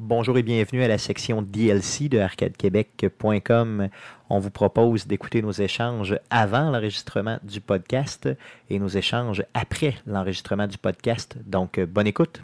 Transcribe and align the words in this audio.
Bonjour 0.00 0.38
et 0.38 0.44
bienvenue 0.44 0.84
à 0.84 0.86
la 0.86 0.96
section 0.96 1.42
DLC 1.42 2.08
de 2.08 2.20
arcadequebec.com. 2.20 3.88
On 4.30 4.38
vous 4.38 4.50
propose 4.50 5.08
d'écouter 5.08 5.42
nos 5.42 5.50
échanges 5.50 6.16
avant 6.30 6.70
l'enregistrement 6.70 7.38
du 7.42 7.60
podcast 7.60 8.28
et 8.70 8.78
nos 8.78 8.86
échanges 8.86 9.42
après 9.54 9.94
l'enregistrement 10.06 10.68
du 10.68 10.78
podcast. 10.78 11.36
Donc, 11.44 11.80
bonne 11.80 12.06
écoute. 12.06 12.42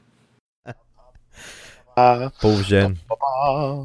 Pauvre 2.41 2.65
jeune. 2.65 2.97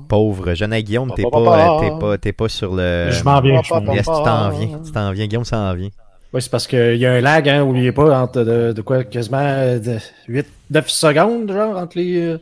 Pauvre 0.08 0.56
jeune 0.56 0.74
à 0.74 0.82
Guillaume, 0.82 1.14
t'es 1.16 1.22
pas, 1.22 1.80
t'es 1.80 1.92
pas, 2.00 2.18
t'es 2.18 2.34
pas 2.34 2.50
sur 2.50 2.74
le. 2.74 3.12
Je 3.12 3.24
m'en 3.24 3.40
viens, 3.40 3.62
je 3.62 3.72
m'en 3.72 3.94
Yes, 3.94 4.08
tu 4.08 4.12
t'en 4.12 4.50
viens, 4.50 4.80
tu 4.84 4.92
t'en 4.92 5.12
viens, 5.12 5.28
Guillaume 5.28 5.46
s'en 5.46 5.76
vient. 5.76 5.90
Oui, 6.34 6.42
c'est 6.42 6.50
parce 6.50 6.66
qu'il 6.66 6.96
y 6.96 7.06
a 7.06 7.14
un 7.14 7.22
lag, 7.22 7.48
hein, 7.48 7.62
oubliez 7.62 7.92
pas, 7.92 8.20
entre 8.20 8.44
de, 8.44 8.74
de 8.74 8.82
quoi, 8.82 9.04
quasiment 9.04 9.44
de 9.78 10.00
8, 10.28 10.48
9 10.72 10.90
secondes, 10.90 11.52
genre, 11.52 11.78
entre 11.78 12.00
les. 12.00 12.36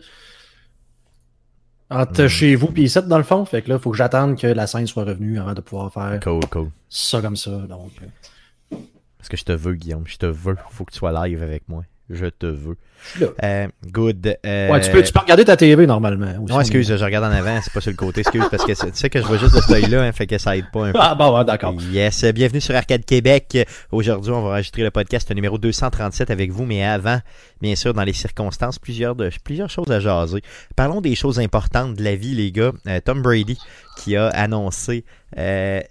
Entre 1.90 2.24
Hmm. 2.24 2.28
chez 2.28 2.56
vous 2.56 2.70
et 2.76 2.82
ici, 2.84 3.00
dans 3.08 3.18
le 3.18 3.24
fond. 3.24 3.46
Fait 3.46 3.62
que 3.62 3.70
là, 3.70 3.80
faut 3.80 3.92
que 3.92 3.98
j'attende 3.98 4.38
que 4.38 4.48
la 4.48 4.68
scène 4.68 4.88
soit 4.88 5.04
revenue 5.06 5.40
avant 5.40 5.54
de 5.54 5.62
pouvoir 5.62 5.92
faire 5.94 6.20
Cool, 6.22 6.42
cool. 6.52 6.70
ça 6.90 7.22
comme 7.22 7.36
ça. 7.38 7.52
Donc, 7.52 7.92
euh, 8.02 8.78
Parce 9.18 9.30
que 9.30 9.38
je 9.38 9.44
te 9.46 9.52
veux, 9.54 9.74
Guillaume, 9.74 10.04
je 10.06 10.18
te 10.18 10.26
veux. 10.26 10.56
Faut 10.72 10.86
que 10.86 10.92
tu 10.92 10.98
sois 11.00 11.28
live 11.28 11.42
avec 11.44 11.68
moi. 11.70 11.84
Je 12.10 12.28
te 12.28 12.46
veux. 12.46 12.78
je 13.04 13.10
suis 13.10 13.20
là. 13.22 13.28
Euh, 13.44 13.68
good. 13.92 14.38
euh, 14.46 14.70
Ouais, 14.72 14.80
tu 14.80 14.90
peux, 14.92 15.04
tu 15.04 15.12
peux 15.12 15.20
regarder 15.20 15.44
ta 15.44 15.58
TV 15.58 15.86
normalement. 15.86 16.42
aussi. 16.42 16.54
Non, 16.54 16.62
excuse, 16.62 16.88
je 16.96 17.04
regarde 17.04 17.26
en 17.26 17.32
avant, 17.32 17.60
c'est 17.62 17.74
pas 17.74 17.82
sur 17.82 17.92
le 17.92 17.98
côté, 17.98 18.22
excuse, 18.22 18.46
parce 18.50 18.64
que 18.64 18.72
tu 18.72 18.92
sais 18.94 19.10
que 19.10 19.20
je 19.20 19.26
vois 19.26 19.38
juste 19.38 19.56
de 19.56 19.60
cet 19.60 19.72
œil-là, 19.72 20.04
hein, 20.04 20.12
fait 20.14 20.26
que 20.26 20.38
ça 20.38 20.56
aide 20.56 20.72
pas 20.72 20.86
un 20.88 20.92
peu. 20.94 21.00
Ah, 21.02 21.16
bon, 21.16 21.38
ouais, 21.38 21.44
d'accord. 21.44 21.76
Yes, 21.92 22.24
bienvenue 22.26 22.62
sur 22.62 22.74
Arcade 22.76 23.04
Québec. 23.04 23.58
Aujourd'hui, 23.92 24.32
on 24.32 24.42
va 24.42 24.50
enregistrer 24.52 24.84
le 24.84 24.92
podcast 24.92 25.30
numéro 25.36 25.58
237 25.58 26.32
avec 26.32 26.52
vous, 26.52 26.66
mais 26.66 26.84
avant, 26.84 27.20
bien 27.62 27.76
sûr, 27.76 27.94
dans 27.94 28.04
les 28.04 28.14
circonstances, 28.14 28.80
plusieurs, 28.80 29.16
de, 29.16 29.30
plusieurs 29.44 29.70
choses 29.70 29.92
à 29.92 30.00
jaser. 30.00 30.42
Parlons 30.78 31.02
des 31.02 31.16
choses 31.16 31.40
importantes 31.40 31.96
de 31.96 32.04
la 32.04 32.16
vie, 32.16 32.36
les 32.36 32.52
gars. 32.54 32.72
Euh, 32.88 33.02
Tom 33.04 33.22
Brady 33.22 33.58
qui 33.98 34.16
a 34.16 34.28
annoncé 34.28 35.04
euh, 35.38 35.82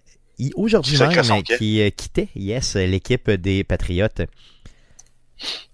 aujourd'hui 0.54 0.98
même 0.98 1.10
son 1.22 1.34
euh, 1.34 1.42
camp. 1.42 1.56
qui 1.58 1.82
euh, 1.82 1.90
quittait, 1.90 2.28
yes, 2.34 2.74
l'équipe 2.76 3.30
des 3.30 3.64
Patriotes. 3.64 4.22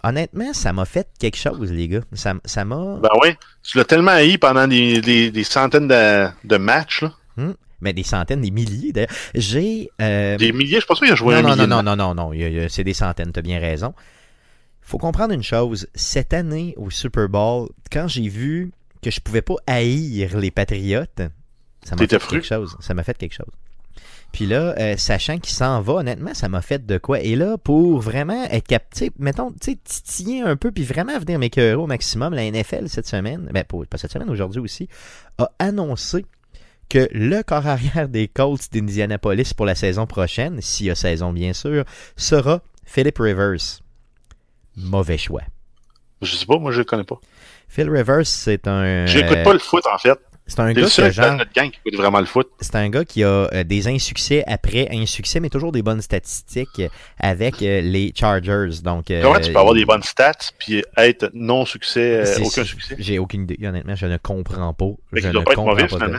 Honnêtement, 0.03 0.53
ça 0.53 0.73
m'a 0.73 0.85
fait 0.85 1.09
quelque 1.19 1.37
chose, 1.37 1.71
les 1.71 1.89
gars. 1.89 2.01
Ça 2.13 2.35
ça 2.45 2.65
m'a... 2.65 2.97
Ben 3.01 3.11
oui. 3.23 3.31
Tu 3.63 3.79
l'as 3.79 3.85
tellement 3.85 4.11
haï 4.13 4.39
pendant 4.39 4.67
des, 4.67 5.01
des- 5.01 5.31
des 5.31 5.45
centaines 5.45 5.89
de, 5.89 6.29
de 6.45 6.57
matchs. 6.57 7.03
Là. 7.03 7.13
Mais 7.81 7.93
des 7.93 8.03
centaines, 8.05 8.41
des 8.41 8.51
milliers 8.51 8.93
d'ailleurs. 8.93 9.11
J'ai... 9.35 9.91
euh, 10.01 10.37
Des 10.37 10.53
milliers, 10.53 10.81
je 10.81 10.87
pense 10.87 11.01
pas 11.01 11.07
qu'il 11.07 11.13
a 11.13 11.17
joué 11.17 11.35
non, 11.35 11.41
un 11.41 11.43
non, 11.43 11.49
millier. 11.57 11.67
non, 11.67 11.83
non, 11.83 11.97
non, 11.97 12.15
non, 12.15 12.33
non, 12.33 12.69
c'est 12.69 12.85
des 12.85 12.95
centaines, 12.95 13.33
t'as 13.33 13.43
bien 13.43 13.59
raison. 13.59 13.93
Faut 14.81 14.99
comprendre 14.99 15.33
une 15.33 15.43
chose, 15.43 15.89
cette 15.95 16.33
année 16.35 16.75
au 16.77 16.91
Super 16.91 17.29
Bowl, 17.29 17.69
quand 17.91 18.09
j'ai 18.09 18.29
vu 18.29 18.73
que 19.03 19.11
je 19.11 19.21
pouvais 19.21 19.43
pas 19.43 19.55
haïr 19.67 20.39
les 20.39 20.51
Patriotes, 20.51 21.23
ça 21.85 21.97
m'a 21.97 22.07
fait 22.07 22.19
fru? 22.21 22.37
quelque 22.37 22.47
chose. 22.47 22.77
Ça 22.81 22.95
m'a 22.95 23.03
fait 23.03 23.17
quelque 23.19 23.35
chose. 23.35 23.53
Puis 24.33 24.47
là, 24.47 24.75
euh, 24.79 24.97
sachant 24.97 25.39
qu'il 25.39 25.53
s'en 25.53 25.81
va, 25.83 25.95
honnêtement, 25.95 26.33
ça 26.33 26.49
m'a 26.49 26.63
fait 26.63 26.85
de 26.87 26.97
quoi. 26.99 27.21
Et 27.21 27.37
là, 27.37 27.59
pour 27.59 28.01
vraiment 28.01 28.45
être 28.45 28.67
capté, 28.67 29.11
mettons, 29.19 29.51
tu 29.53 29.73
sais, 29.73 29.79
titiller 29.85 30.41
un 30.41 30.57
peu, 30.57 30.73
puis 30.73 30.85
vraiment 30.85 31.19
venir 31.19 31.39
m'écœurer 31.39 31.75
au 31.75 31.87
maximum, 31.87 32.33
la 32.33 32.51
NFL 32.51 32.89
cette 32.89 33.07
semaine, 33.07 33.51
ben 33.53 33.65
pas 33.65 33.79
pas 33.89 33.99
cette 33.99 34.13
semaine, 34.13 34.31
aujourd'hui 34.31 34.61
aussi, 34.61 34.89
a 35.39 35.51
annoncé 35.59 36.25
que 36.89 37.09
le 37.13 37.43
corps 37.43 37.67
arrière 37.67 38.09
des 38.09 38.29
Colts 38.29 38.73
d'Indianapolis 38.73 39.55
pour 39.55 39.67
la 39.67 39.75
saison 39.75 40.07
prochaine, 40.07 40.61
s'il 40.61 40.87
y 40.87 40.91
a 40.91 40.95
saison 40.95 41.33
bien 41.33 41.53
sûr, 41.53 41.85
sera 42.17 42.63
Philip 42.85 43.19
Rivers. 43.19 43.81
Mauvais 44.77 45.19
choix. 45.19 45.43
Je 46.23 46.35
sais 46.35 46.47
pas, 46.47 46.59
moi 46.59 46.73
je 46.73 46.79
le 46.79 46.85
connais 46.85 47.05
pas. 47.05 47.21
Phil 47.69 47.91
Rivers, 47.91 48.27
c'est 48.27 48.67
un. 48.69 49.07
J'écoute 49.07 49.43
pas 49.43 49.53
le 49.53 49.59
foot 49.59 49.85
en 49.87 49.99
fait. 49.99 50.19
C'est 50.53 50.61
un 50.61 50.73
gars 50.73 50.81
qui 50.83 50.87
a 50.87 50.89
seul 50.91 51.13
genre- 51.13 51.27
dans 51.27 51.37
notre 51.39 51.53
gang 51.53 51.71
qui 51.71 51.79
écoute 51.85 51.99
vraiment 51.99 52.21
le 52.21 52.27
foot. 52.27 52.49
c'est 52.61 52.75
un 52.77 52.89
gars 52.91 53.05
qui 53.05 53.25
a 53.25 53.49
euh, 53.53 53.65
des 53.65 53.89
insuccès 53.89 54.45
après 54.47 54.89
insuccès, 54.93 55.41
mais 55.41 55.49
toujours 55.49 55.73
des 55.73 55.83
bonnes 55.83 56.03
statistiques 56.03 56.69
euh, 56.81 56.89
avec 57.19 57.63
euh, 57.63 57.81
les 57.81 58.13
Chargers. 58.15 58.69
Donc, 58.85 59.11
euh, 59.11 59.23
Comment 59.23 59.41
tu 59.41 59.53
peux 59.53 59.59
avoir 59.59 59.75
des 59.75 59.85
bonnes 59.85 60.03
stats 60.03 60.33
puis 60.59 60.85
être 60.97 61.31
non 61.35 61.65
succès, 61.65 62.23
aucun 62.43 62.65
succès? 62.65 62.97
J'ai 62.99 63.19
aucune 63.19 63.43
idée, 63.43 63.59
honnêtement, 63.67 63.95
je 63.97 64.07
ne 64.07 64.17
comprends 64.19 64.73
pas. 64.75 64.87
Fait 65.15 65.21
Je 65.21 65.21
qu'il 65.23 65.31
doit 65.33 65.41
ne 65.41 65.45
pas 65.47 65.53
être 65.53 65.65
mauvais 65.65 65.83
pas. 65.87 65.97
finalement. 65.97 66.19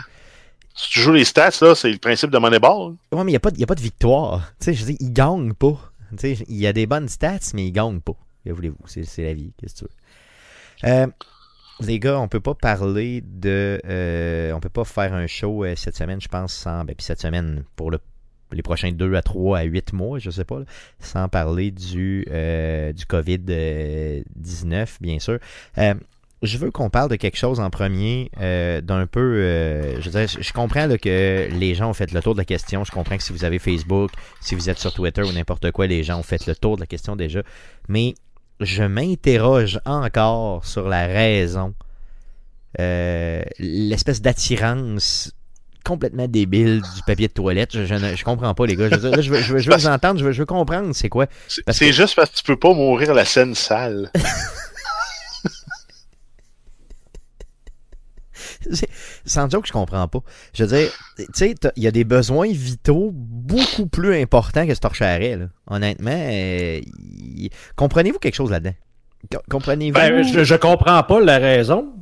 Si 0.76 0.90
tu 0.90 1.00
joues 1.02 1.12
les 1.14 1.24
stats, 1.26 1.52
là, 1.62 1.76
c'est 1.76 1.92
le 1.92 2.00
principe 2.00 2.32
de 2.32 2.38
Moneyball. 2.40 2.96
Ouais, 3.12 3.24
mais 3.24 3.32
il 3.32 3.34
n'y 3.34 3.36
a, 3.36 3.40
pas 3.40 3.52
de- 3.52 3.60
y 3.60 3.64
a 3.64 3.68
pas 3.68 3.76
de 3.76 3.82
victoire. 3.82 4.52
Tu 4.60 4.66
sais, 4.66 4.74
je 4.74 4.86
dis, 4.86 4.98
il 5.00 5.14
gagne 5.14 5.54
pas. 5.54 5.80
Tu 6.18 6.36
sais, 6.36 6.44
il 6.48 6.58
y 6.58 6.66
a 6.66 6.74
des 6.74 6.88
bonnes 6.88 7.08
stats, 7.10 7.38
mais 7.54 7.66
il 7.68 7.72
gagne 7.72 8.00
pas. 8.00 8.14
Que 8.44 8.52
voulez-vous? 8.52 8.78
C'est 8.86 9.04
c'est 9.04 9.24
la 9.24 9.34
vie. 9.36 9.52
Qu'est-ce 9.60 9.76
que 9.76 9.80
tu 9.80 9.86
veux? 9.86 10.90
Euh, 10.92 11.08
les 11.82 12.00
gars, 12.00 12.20
on 12.20 12.28
peut 12.28 12.40
pas 12.40 12.54
parler 12.56 13.22
de. 13.26 13.82
euh, 13.86 14.52
on 14.54 14.60
peut 14.60 14.70
pas 14.70 14.84
faire 14.86 15.14
un 15.14 15.28
show 15.28 15.64
euh, 15.66 15.76
cette 15.76 15.96
semaine, 15.98 16.22
je 16.22 16.28
pense, 16.28 16.54
sans. 16.54 16.84
Ben, 16.86 16.96
puis 16.96 17.04
cette 17.06 17.22
semaine, 17.22 17.64
pour 17.76 17.92
le, 17.92 18.00
les 18.52 18.62
prochains 18.62 18.92
2 18.92 19.16
à 19.16 19.22
3 19.22 19.60
à 19.60 19.64
8 19.64 19.94
mois, 19.94 20.20
je 20.20 20.30
sais 20.30 20.44
pas, 20.46 20.60
sans 21.00 21.28
parler 21.30 21.72
du, 21.72 22.26
euh, 22.30 22.94
du 22.94 23.06
COVID-19, 23.06 24.98
bien 25.02 25.20
sûr. 25.20 25.40
Euh, 25.78 25.94
je 26.42 26.58
veux 26.58 26.72
qu'on 26.72 26.90
parle 26.90 27.10
de 27.10 27.16
quelque 27.16 27.38
chose 27.38 27.62
en 27.62 27.70
premier, 27.70 28.30
euh, 28.42 28.82
d'un 28.82 29.08
peu. 29.08 29.22
euh, 29.22 30.02
je 30.02 30.10
veux 30.10 30.28
je 30.28 30.52
comprends 30.52 30.90
que 30.98 31.48
les 31.58 31.74
gens 31.74 31.90
ont 31.90 31.94
fait 31.94 32.12
le 32.12 32.22
tour 32.22 32.34
de 32.34 32.40
la 32.40 32.46
question. 32.46 32.84
Je 32.84 32.92
comprends 32.92 33.16
que 33.16 33.24
si 33.24 33.32
vous 33.32 33.46
avez 33.46 33.60
Facebook, 33.60 34.12
si 34.42 34.54
vous 34.54 34.70
êtes 34.70 34.78
sur 34.78 34.94
Twitter 34.94 35.22
ou 35.22 35.32
n'importe 35.32 35.72
quoi, 35.72 35.88
les 35.88 36.04
gens 36.04 36.20
ont 36.20 36.24
fait 36.24 36.46
le 36.46 36.54
tour 36.56 36.76
de 36.76 36.82
la 36.82 36.86
question 36.88 37.16
déjà. 37.16 37.42
Mais 37.88 38.14
je 38.60 38.84
m'interroge 38.84 39.80
encore 39.86 40.66
sur 40.66 40.88
la 40.88 41.08
raison, 41.08 41.74
euh, 42.80 43.44
l'espèce 43.60 44.22
d'attirance 44.22 45.32
complètement 45.84 46.28
débile 46.28 46.82
du 46.96 47.02
papier 47.06 47.28
de 47.28 47.34
toilette. 47.34 47.72
Je, 47.74 47.86
je 47.86 47.94
ne 47.96 48.16
je 48.16 48.24
comprends 48.24 48.54
pas, 48.54 48.66
les 48.66 48.76
gars. 48.76 48.90
Je 48.90 48.96
veux, 48.96 49.02
dire, 49.02 49.12
là, 49.12 49.22
je 49.22 49.30
veux, 49.30 49.42
je 49.42 49.54
veux- 49.54 49.60
je 49.60 49.70
veux 49.70 49.76
vous 49.80 49.88
entendre, 49.88 50.20
je 50.20 50.40
veux, 50.40 50.46
comprendre 50.46 50.94
c'est 50.94 51.10
quoi. 51.10 51.28
C'est 51.48 51.92
juste 51.92 52.16
parce 52.16 52.30
que 52.30 52.38
tu 52.38 52.44
peux 52.44 52.58
pas 52.58 52.74
mourir 52.74 53.14
la 53.14 53.26
scène 53.26 53.54
sale. 53.54 54.12
Sans 59.26 59.50
joke, 59.50 59.66
je 59.68 59.72
comprends 59.72 60.08
pas. 60.08 60.20
Je 60.54 60.64
veux 60.64 60.78
dire, 60.78 60.92
tu 61.18 61.26
sais, 61.34 61.56
il 61.76 61.84
y 61.84 61.88
a 61.88 61.92
des 61.92 62.04
besoins 62.04 62.48
vitaux 62.52 63.12
beaucoup 63.14 63.88
plus 63.88 64.16
importants 64.22 64.66
que 64.68 64.74
ce 64.76 64.80
torche-arrêt, 64.80 65.36
là. 65.38 65.46
Honnêtement, 65.68 66.12
euh, 66.14 66.82
comprenez-vous 67.76 68.20
quelque 68.20 68.36
chose 68.36 68.52
là-dedans? 68.52 68.74
Co- 69.32 69.40
Comprenez-vous? 69.50 69.94
Ben, 69.94 70.24
je, 70.24 70.44
je 70.44 70.56
comprends 70.56 71.02
pas 71.04 71.22
la 71.22 71.38
raison 71.38 71.93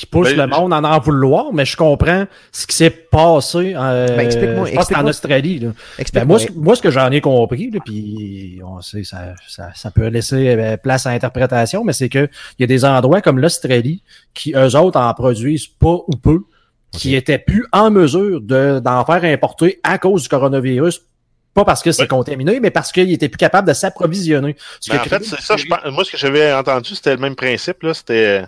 qui 0.00 0.06
pousse 0.06 0.30
Ben, 0.34 0.38
le 0.38 0.46
monde 0.46 0.72
à 0.72 0.78
en 0.78 0.98
vouloir, 0.98 1.52
mais 1.52 1.66
je 1.66 1.76
comprends 1.76 2.24
ce 2.52 2.66
qui 2.66 2.74
s'est 2.74 2.88
passé. 2.88 3.74
Euh, 3.76 4.06
Ben, 4.16 4.20
explique-moi- 4.20 4.66
je 4.68 4.74
pense 4.74 4.86
que 4.88 4.94
c'est 4.94 5.00
en. 5.00 5.06
Australie. 5.06 5.58
Là. 5.58 5.68
Ben, 5.68 5.74
Explique-moi. 5.98 6.38
moi, 6.38 6.46
ce, 6.48 6.52
moi, 6.58 6.74
ce 6.76 6.80
que 6.80 6.90
j'en 6.90 7.10
ai 7.10 7.20
compris, 7.20 7.70
là, 7.70 7.80
puis 7.84 8.60
on 8.66 8.80
sait, 8.80 9.04
ça, 9.04 9.34
ça, 9.46 9.68
ça 9.74 9.90
peut 9.90 10.06
laisser 10.06 10.48
euh, 10.56 10.76
place 10.78 11.04
à 11.04 11.10
interprétation, 11.10 11.84
mais 11.84 11.92
c'est 11.92 12.08
que 12.08 12.28
il 12.58 12.62
y 12.62 12.64
a 12.64 12.66
des 12.66 12.86
endroits 12.86 13.20
comme 13.20 13.38
l'Australie 13.38 14.02
qui, 14.32 14.54
eux 14.56 14.74
autres, 14.74 14.98
en 14.98 15.12
produisent 15.12 15.66
pas 15.66 15.98
ou 16.08 16.16
peu, 16.16 16.40
qui 16.92 17.14
étaient 17.14 17.38
plus 17.38 17.66
en 17.72 17.90
mesure 17.90 18.40
de, 18.40 18.80
d'en 18.82 19.04
faire 19.04 19.22
importer 19.24 19.80
à 19.84 19.98
cause 19.98 20.22
du 20.22 20.28
coronavirus. 20.30 21.02
Pas 21.52 21.64
parce 21.66 21.82
que 21.82 21.92
c'est 21.92 22.02
Ouais. 22.02 22.08
contaminé, 22.08 22.58
mais 22.60 22.70
parce 22.70 22.90
qu'ils 22.90 23.12
étaient 23.12 23.28
plus 23.28 23.36
capables 23.36 23.68
de 23.68 23.74
s'approvisionner. 23.74 24.56
Qui 24.80 24.92
en 24.92 25.00
fait, 25.00 25.24
c'est 25.24 25.40
ça. 25.42 25.56
Je 25.58 25.66
pense- 25.66 25.80
moi, 25.92 26.04
ce 26.04 26.12
que 26.12 26.16
j'avais 26.16 26.52
entendu, 26.54 26.94
c'était 26.94 27.10
le 27.14 27.20
même 27.20 27.34
principe. 27.34 27.82
là. 27.82 27.92
C'était 27.92 28.44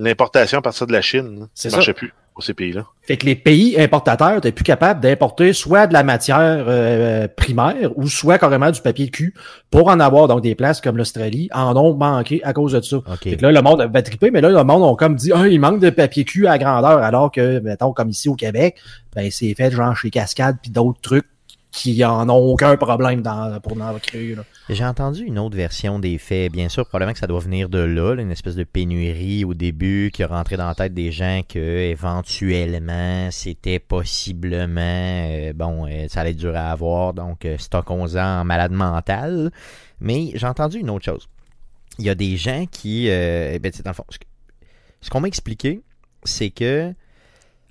l'importation 0.00 0.58
à 0.58 0.62
partir 0.62 0.86
de 0.86 0.92
la 0.92 1.02
Chine. 1.02 1.48
Ça 1.54 1.70
ça. 1.70 1.76
marchait 1.76 1.94
plus 1.94 2.12
pour 2.34 2.44
ces 2.44 2.54
pays-là. 2.54 2.86
Fait 3.02 3.16
que 3.16 3.26
les 3.26 3.34
pays 3.34 3.78
importateurs 3.78 4.38
étaient 4.38 4.52
plus 4.52 4.64
capables 4.64 5.00
d'importer 5.00 5.52
soit 5.52 5.86
de 5.86 5.92
la 5.92 6.02
matière 6.02 6.64
euh, 6.68 7.28
primaire 7.28 7.90
ou 7.96 8.06
soit 8.08 8.38
carrément 8.38 8.70
du 8.70 8.80
papier 8.80 9.06
de 9.06 9.10
cul 9.10 9.34
pour 9.70 9.88
en 9.88 10.00
avoir. 10.00 10.28
Donc, 10.28 10.40
des 10.40 10.54
places 10.54 10.80
comme 10.80 10.96
l'Australie 10.96 11.48
en 11.52 11.76
ont 11.76 11.94
manqué 11.94 12.40
à 12.44 12.52
cause 12.52 12.72
de 12.72 12.80
ça. 12.80 12.96
OK. 12.96 13.04
Fait 13.22 13.36
que 13.36 13.42
là, 13.42 13.52
le 13.52 13.62
monde 13.62 13.88
va 13.92 14.02
triper, 14.02 14.30
mais 14.30 14.40
là, 14.40 14.48
le 14.48 14.64
monde 14.64 14.82
a 14.84 14.96
comme 14.96 15.16
dit, 15.16 15.32
ah, 15.34 15.48
il 15.48 15.60
manque 15.60 15.80
de 15.80 15.90
papier 15.90 16.24
cul 16.24 16.46
à 16.46 16.56
grandeur, 16.56 16.98
alors 16.98 17.30
que, 17.30 17.58
mettons, 17.60 17.92
comme 17.92 18.10
ici 18.10 18.28
au 18.28 18.34
Québec, 18.34 18.76
ben, 19.14 19.28
c'est 19.30 19.52
fait 19.54 19.70
genre 19.70 19.96
chez 19.96 20.10
Cascade 20.10 20.56
puis 20.62 20.70
d'autres 20.70 21.00
trucs 21.00 21.26
qui 21.70 22.04
en 22.04 22.28
ont 22.28 22.52
aucun 22.52 22.76
problème 22.76 23.22
pour 23.62 23.80
en 23.80 23.98
créer. 23.98 24.36
J'ai 24.68 24.84
entendu 24.84 25.24
une 25.24 25.38
autre 25.38 25.56
version 25.56 25.98
des 25.98 26.18
faits. 26.18 26.52
Bien 26.52 26.68
sûr, 26.68 26.86
probablement 26.86 27.12
que 27.12 27.18
ça 27.18 27.26
doit 27.26 27.40
venir 27.40 27.68
de 27.68 27.78
là, 27.78 28.14
une 28.14 28.30
espèce 28.30 28.56
de 28.56 28.64
pénurie 28.64 29.44
au 29.44 29.54
début 29.54 30.10
qui 30.12 30.22
a 30.22 30.26
rentré 30.26 30.56
dans 30.56 30.66
la 30.66 30.74
tête 30.74 30.94
des 30.94 31.12
gens 31.12 31.42
que 31.48 31.58
éventuellement 31.58 33.28
c'était 33.30 33.78
possiblement 33.78 34.80
euh, 34.80 35.52
bon, 35.52 35.86
euh, 35.86 36.06
ça 36.08 36.20
allait 36.20 36.30
être 36.30 36.36
dur 36.36 36.56
à 36.56 36.70
avoir, 36.70 37.14
donc 37.14 37.44
euh, 37.44 37.56
stockons-en 37.58 38.40
en 38.40 38.44
malade 38.44 38.72
mental. 38.72 39.50
Mais 40.00 40.30
j'ai 40.34 40.46
entendu 40.46 40.78
une 40.78 40.90
autre 40.90 41.04
chose. 41.04 41.28
Il 41.98 42.04
y 42.04 42.10
a 42.10 42.14
des 42.14 42.36
gens 42.36 42.64
qui, 42.70 43.08
euh, 43.10 43.58
ben, 43.60 43.70
dans 43.84 43.90
le 43.90 43.94
fond, 43.94 44.04
ce 45.00 45.10
qu'on 45.10 45.20
m'a 45.20 45.28
expliqué, 45.28 45.82
c'est 46.24 46.50
que 46.50 46.94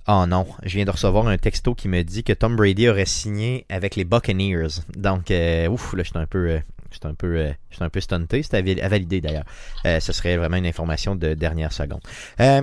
Oh 0.08 0.24
non, 0.26 0.46
je 0.64 0.74
viens 0.76 0.84
de 0.84 0.90
recevoir 0.90 1.26
un 1.28 1.38
texto 1.38 1.74
qui 1.74 1.88
me 1.88 2.02
dit 2.02 2.24
que 2.24 2.32
Tom 2.32 2.56
Brady 2.56 2.88
aurait 2.88 3.06
signé 3.06 3.64
avec 3.68 3.96
les 3.96 4.04
Buccaneers. 4.04 4.66
Donc, 4.96 5.30
euh, 5.30 5.68
ouf, 5.68 5.92
là, 5.92 6.02
je 6.02 6.08
suis 6.10 6.18
un 6.18 6.26
peu, 6.26 6.48
euh, 6.50 6.58
j'étais 6.90 7.06
un 7.06 7.14
peu, 7.14 7.36
euh, 7.36 7.52
un 7.80 7.88
peu 7.90 8.00
stunté. 8.00 8.42
C'était 8.42 8.56
à 8.58 8.62
val- 8.62 8.80
à 8.82 8.88
valider 8.88 9.20
d'ailleurs. 9.20 9.44
Euh, 9.86 10.00
ce 10.00 10.12
serait 10.12 10.36
vraiment 10.36 10.56
une 10.56 10.66
information 10.66 11.14
de 11.14 11.34
dernière 11.34 11.72
seconde. 11.72 12.00
Euh, 12.40 12.62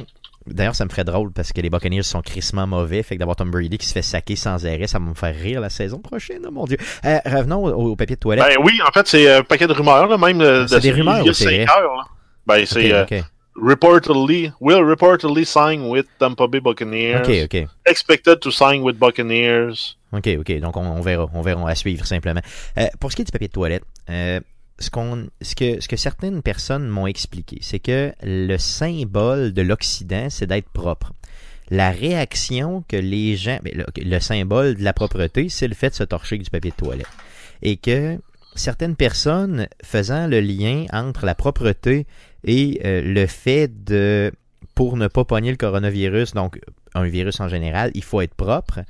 D'ailleurs, 0.50 0.76
ça 0.76 0.86
me 0.86 0.90
ferait 0.90 1.04
drôle 1.04 1.34
parce 1.34 1.52
que 1.52 1.60
les 1.60 1.70
Buccaneers 1.70 2.04
sont 2.04 2.22
crissement 2.22 2.66
mauvais. 2.66 3.04
Fait 3.04 3.16
que 3.16 3.20
d'avoir 3.20 3.36
Tom 3.36 3.52
Brady 3.52 3.78
qui 3.78 3.86
se 3.86 3.92
fait 3.92 4.02
saquer 4.02 4.38
sans 4.38 4.66
arrêt, 4.66 4.88
ça 4.88 4.98
va 4.98 5.04
me 5.04 5.14
faire 5.14 5.36
rire 5.36 5.60
la 5.60 5.70
saison 5.70 6.00
prochaine, 6.00 6.40
oh 6.48 6.52
mon 6.52 6.64
Dieu. 6.64 6.78
Euh, 7.04 7.18
revenons 7.26 7.66
au, 7.66 7.92
au 7.92 7.96
papier 7.98 8.16
de 8.16 8.22
toilette. 8.22 8.46
Ben 8.56 8.56
oui, 8.64 8.80
en 8.88 8.90
fait, 8.94 9.06
c'est 9.10 9.30
un 9.30 9.44
paquet 9.44 9.68
de 9.68 9.74
rumeurs, 9.74 10.08
là, 10.08 10.18
même. 10.18 10.40
C'est 10.66 10.76
de- 10.76 10.80
des 10.80 10.92
rumeurs 10.92 11.18
il 11.20 11.26
y 11.26 11.30
a 11.30 11.34
heures, 11.64 11.98
là. 11.98 12.04
Ben, 12.46 12.66
c'est. 12.66 12.80
Reportedly, 13.58 14.54
will 14.60 14.84
reportedly 14.84 15.46
sign 15.46 15.90
with 15.90 16.06
Tampa 16.20 16.48
Bay 16.48 16.60
Buccaneers. 16.60 17.28
ok, 17.28 17.44
ok. 17.46 17.68
Expected 17.86 18.40
to 18.42 18.52
sign 18.52 18.82
with 18.84 18.98
Buccaneers. 18.98 19.98
OK, 20.12 20.28
OK. 20.40 20.60
Donc, 20.60 20.78
on, 20.78 20.86
on 20.86 21.02
verra. 21.02 21.30
On 21.34 21.42
verra. 21.42 21.62
On 21.62 21.66
va 21.66 21.76
suivre 21.76 22.06
simplement. 22.06 22.42
Euh, 22.78 22.88
pour 23.00 23.12
ce 23.12 23.16
qui 23.16 23.24
est 23.24 23.26
du 23.26 23.32
papier 23.32 23.48
de 23.48 23.54
toilette, 23.54 23.84
euh, 24.10 24.40
ce, 24.80 24.90
qu'on, 24.90 25.28
ce, 25.42 25.56
que, 25.56 25.82
ce 25.82 25.88
que 25.88 25.98
certaines 25.98 26.42
personnes 26.42 26.88
m'ont 26.88 27.08
expliqué, 27.08 27.58
c'est 27.62 27.80
que 27.80 28.14
le 28.24 28.58
symbole 28.58 29.54
de 29.54 29.62
l'Occident, 29.62 30.28
c'est 30.30 30.48
d'être 30.48 30.70
propre. 30.70 31.14
La 31.70 31.90
réaction 31.90 32.84
que 32.88 32.96
les 32.96 33.36
gens... 33.36 33.60
ben, 33.64 33.74
le, 33.76 33.86
le 34.02 34.20
symbole 34.20 34.76
de 34.76 34.84
la 34.84 34.94
propreté, 34.94 35.50
c'est 35.50 35.68
le 35.68 35.76
fait 35.76 35.90
de 35.90 35.96
se 35.96 36.04
torcher 36.04 36.36
avec 36.36 36.44
du 36.44 36.50
papier 36.50 36.72
de 36.72 36.76
toilette. 36.76 37.08
Et 37.62 37.76
que 37.76 38.18
certaines 38.56 38.96
personnes 38.96 39.68
faisant 39.84 40.28
le 40.28 40.40
lien 40.40 40.86
entre 40.94 41.26
la 41.26 41.36
propreté 41.36 42.06
et 42.44 42.80
euh, 42.86 43.02
le 43.02 43.26
fait 43.28 43.84
de... 43.84 44.32
Pour 44.76 44.96
ne 44.96 45.08
pas 45.08 45.26
pogner 45.26 45.50
le 45.50 45.58
coronavirus, 45.58 46.34
donc 46.36 46.60
un 46.94 47.06
virus 47.06 47.40
en 47.40 47.48
général, 47.48 47.90
il 47.96 48.04
faut 48.04 48.22
être 48.22 48.36
propre. 48.36 48.82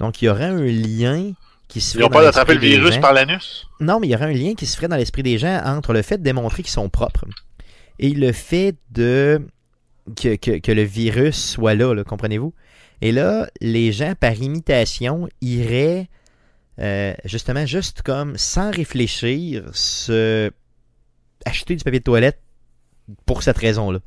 Donc, 0.00 0.20
il 0.20 0.24
y 0.24 0.28
aurait 0.28 0.46
un 0.46 0.60
lien 0.60 1.32
qui 1.68 1.80
se 1.80 1.98
Ils 1.98 2.00
n'ont 2.00 2.08
pas 2.08 2.22
d'attraper 2.24 2.54
le 2.54 2.60
virus 2.60 2.94
gens. 2.94 3.00
par 3.00 3.12
l'anus? 3.12 3.68
Non, 3.78 4.00
mais 4.00 4.08
il 4.08 4.10
y 4.10 4.14
aurait 4.16 4.24
un 4.26 4.32
lien 4.32 4.54
qui 4.54 4.66
se 4.66 4.74
ferait 4.76 4.88
dans 4.88 4.96
l'esprit 4.96 5.22
des 5.22 5.38
gens 5.38 5.60
entre 5.64 5.92
le 5.92 6.02
fait 6.02 6.18
de 6.18 6.24
démontrer 6.24 6.64
qu'ils 6.64 6.72
sont 6.72 6.88
propres 6.88 7.24
et 8.00 8.10
le 8.10 8.32
fait 8.32 8.74
de 8.90 9.40
que, 10.20 10.34
que- 10.36 10.58
que 10.58 10.72
le 10.72 10.82
virus 10.82 11.36
soit 11.52 11.74
là, 11.74 11.94
là, 11.94 12.02
comprenez-vous? 12.02 12.52
Et 13.00 13.12
là, 13.12 13.48
les 13.60 13.92
gens, 13.92 14.14
par 14.18 14.34
imitation, 14.34 15.28
iraient 15.40 16.08
euh, 16.80 17.14
justement 17.24 17.66
juste 17.66 18.02
comme 18.02 18.36
sans 18.36 18.70
réfléchir 18.72 19.64
se 19.72 20.50
acheter 21.44 21.76
du 21.76 21.84
papier 21.84 22.00
de 22.00 22.04
toilette 22.04 22.40
pour 23.26 23.42
cette 23.42 23.58
raison-là. 23.58 23.98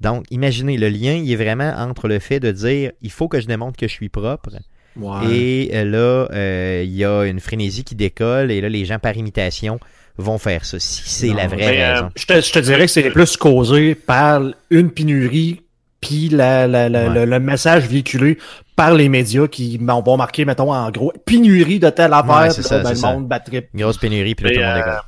Donc, 0.00 0.24
imaginez, 0.30 0.76
le 0.76 0.88
lien, 0.88 1.12
il 1.14 1.30
est 1.32 1.36
vraiment 1.36 1.72
entre 1.76 2.06
le 2.08 2.18
fait 2.18 2.38
de 2.40 2.50
dire 2.52 2.92
il 3.00 3.10
faut 3.10 3.28
que 3.28 3.40
je 3.40 3.46
démontre 3.46 3.78
que 3.78 3.88
je 3.88 3.92
suis 3.92 4.08
propre 4.08 4.50
Ouais. 4.96 5.30
et 5.30 5.70
euh, 5.74 5.84
là, 5.84 6.28
euh, 6.34 6.82
il 6.84 6.94
y 6.94 7.04
a 7.04 7.24
une 7.24 7.38
frénésie 7.40 7.84
qui 7.84 7.94
décolle 7.94 8.50
et 8.50 8.60
là, 8.62 8.68
les 8.70 8.84
gens 8.86 8.98
par 8.98 9.14
imitation 9.16 9.78
vont 10.16 10.38
faire 10.38 10.64
ça. 10.64 10.78
Si 10.78 11.02
c'est 11.04 11.34
la 11.34 11.46
vraie 11.48 11.56
mais, 11.56 11.82
euh, 11.84 11.92
raison. 11.94 12.10
Je 12.16 12.24
te, 12.26 12.40
je 12.40 12.52
te 12.52 12.58
dirais 12.60 12.86
que 12.86 12.90
c'est 12.90 13.10
plus 13.10 13.36
causé 13.36 13.94
par 13.94 14.40
une 14.70 14.90
pénurie 14.90 15.60
puis 16.00 16.28
la, 16.30 16.66
la- 16.66 16.88
la- 16.88 17.08
Ouais. 17.08 17.14
le, 17.14 17.24
le 17.26 17.40
message 17.40 17.86
véhiculé 17.86 18.38
par 18.74 18.94
les 18.94 19.08
médias 19.10 19.48
qui 19.48 19.78
m'en 19.78 20.00
vont 20.02 20.16
marquer, 20.16 20.44
mettons, 20.46 20.72
en 20.72 20.90
gros, 20.90 21.12
pénurie 21.26 21.78
de 21.78 21.90
telle 21.90 22.12
affaire, 22.14 22.34
Ouais, 22.36 22.46
là, 22.46 22.50
ça, 22.50 22.78
ben, 22.78 22.84
c'est 22.84 22.90
le 22.90 22.96
ça. 22.96 23.12
monde 23.12 23.30
grosse 23.74 23.98
pénurie, 23.98 24.34
puis 24.34 24.44
là, 24.46 24.50
tout 24.50 24.60
le 24.60 24.64
monde 24.66 24.72
euh, 24.74 24.78
décolle. 24.78 25.00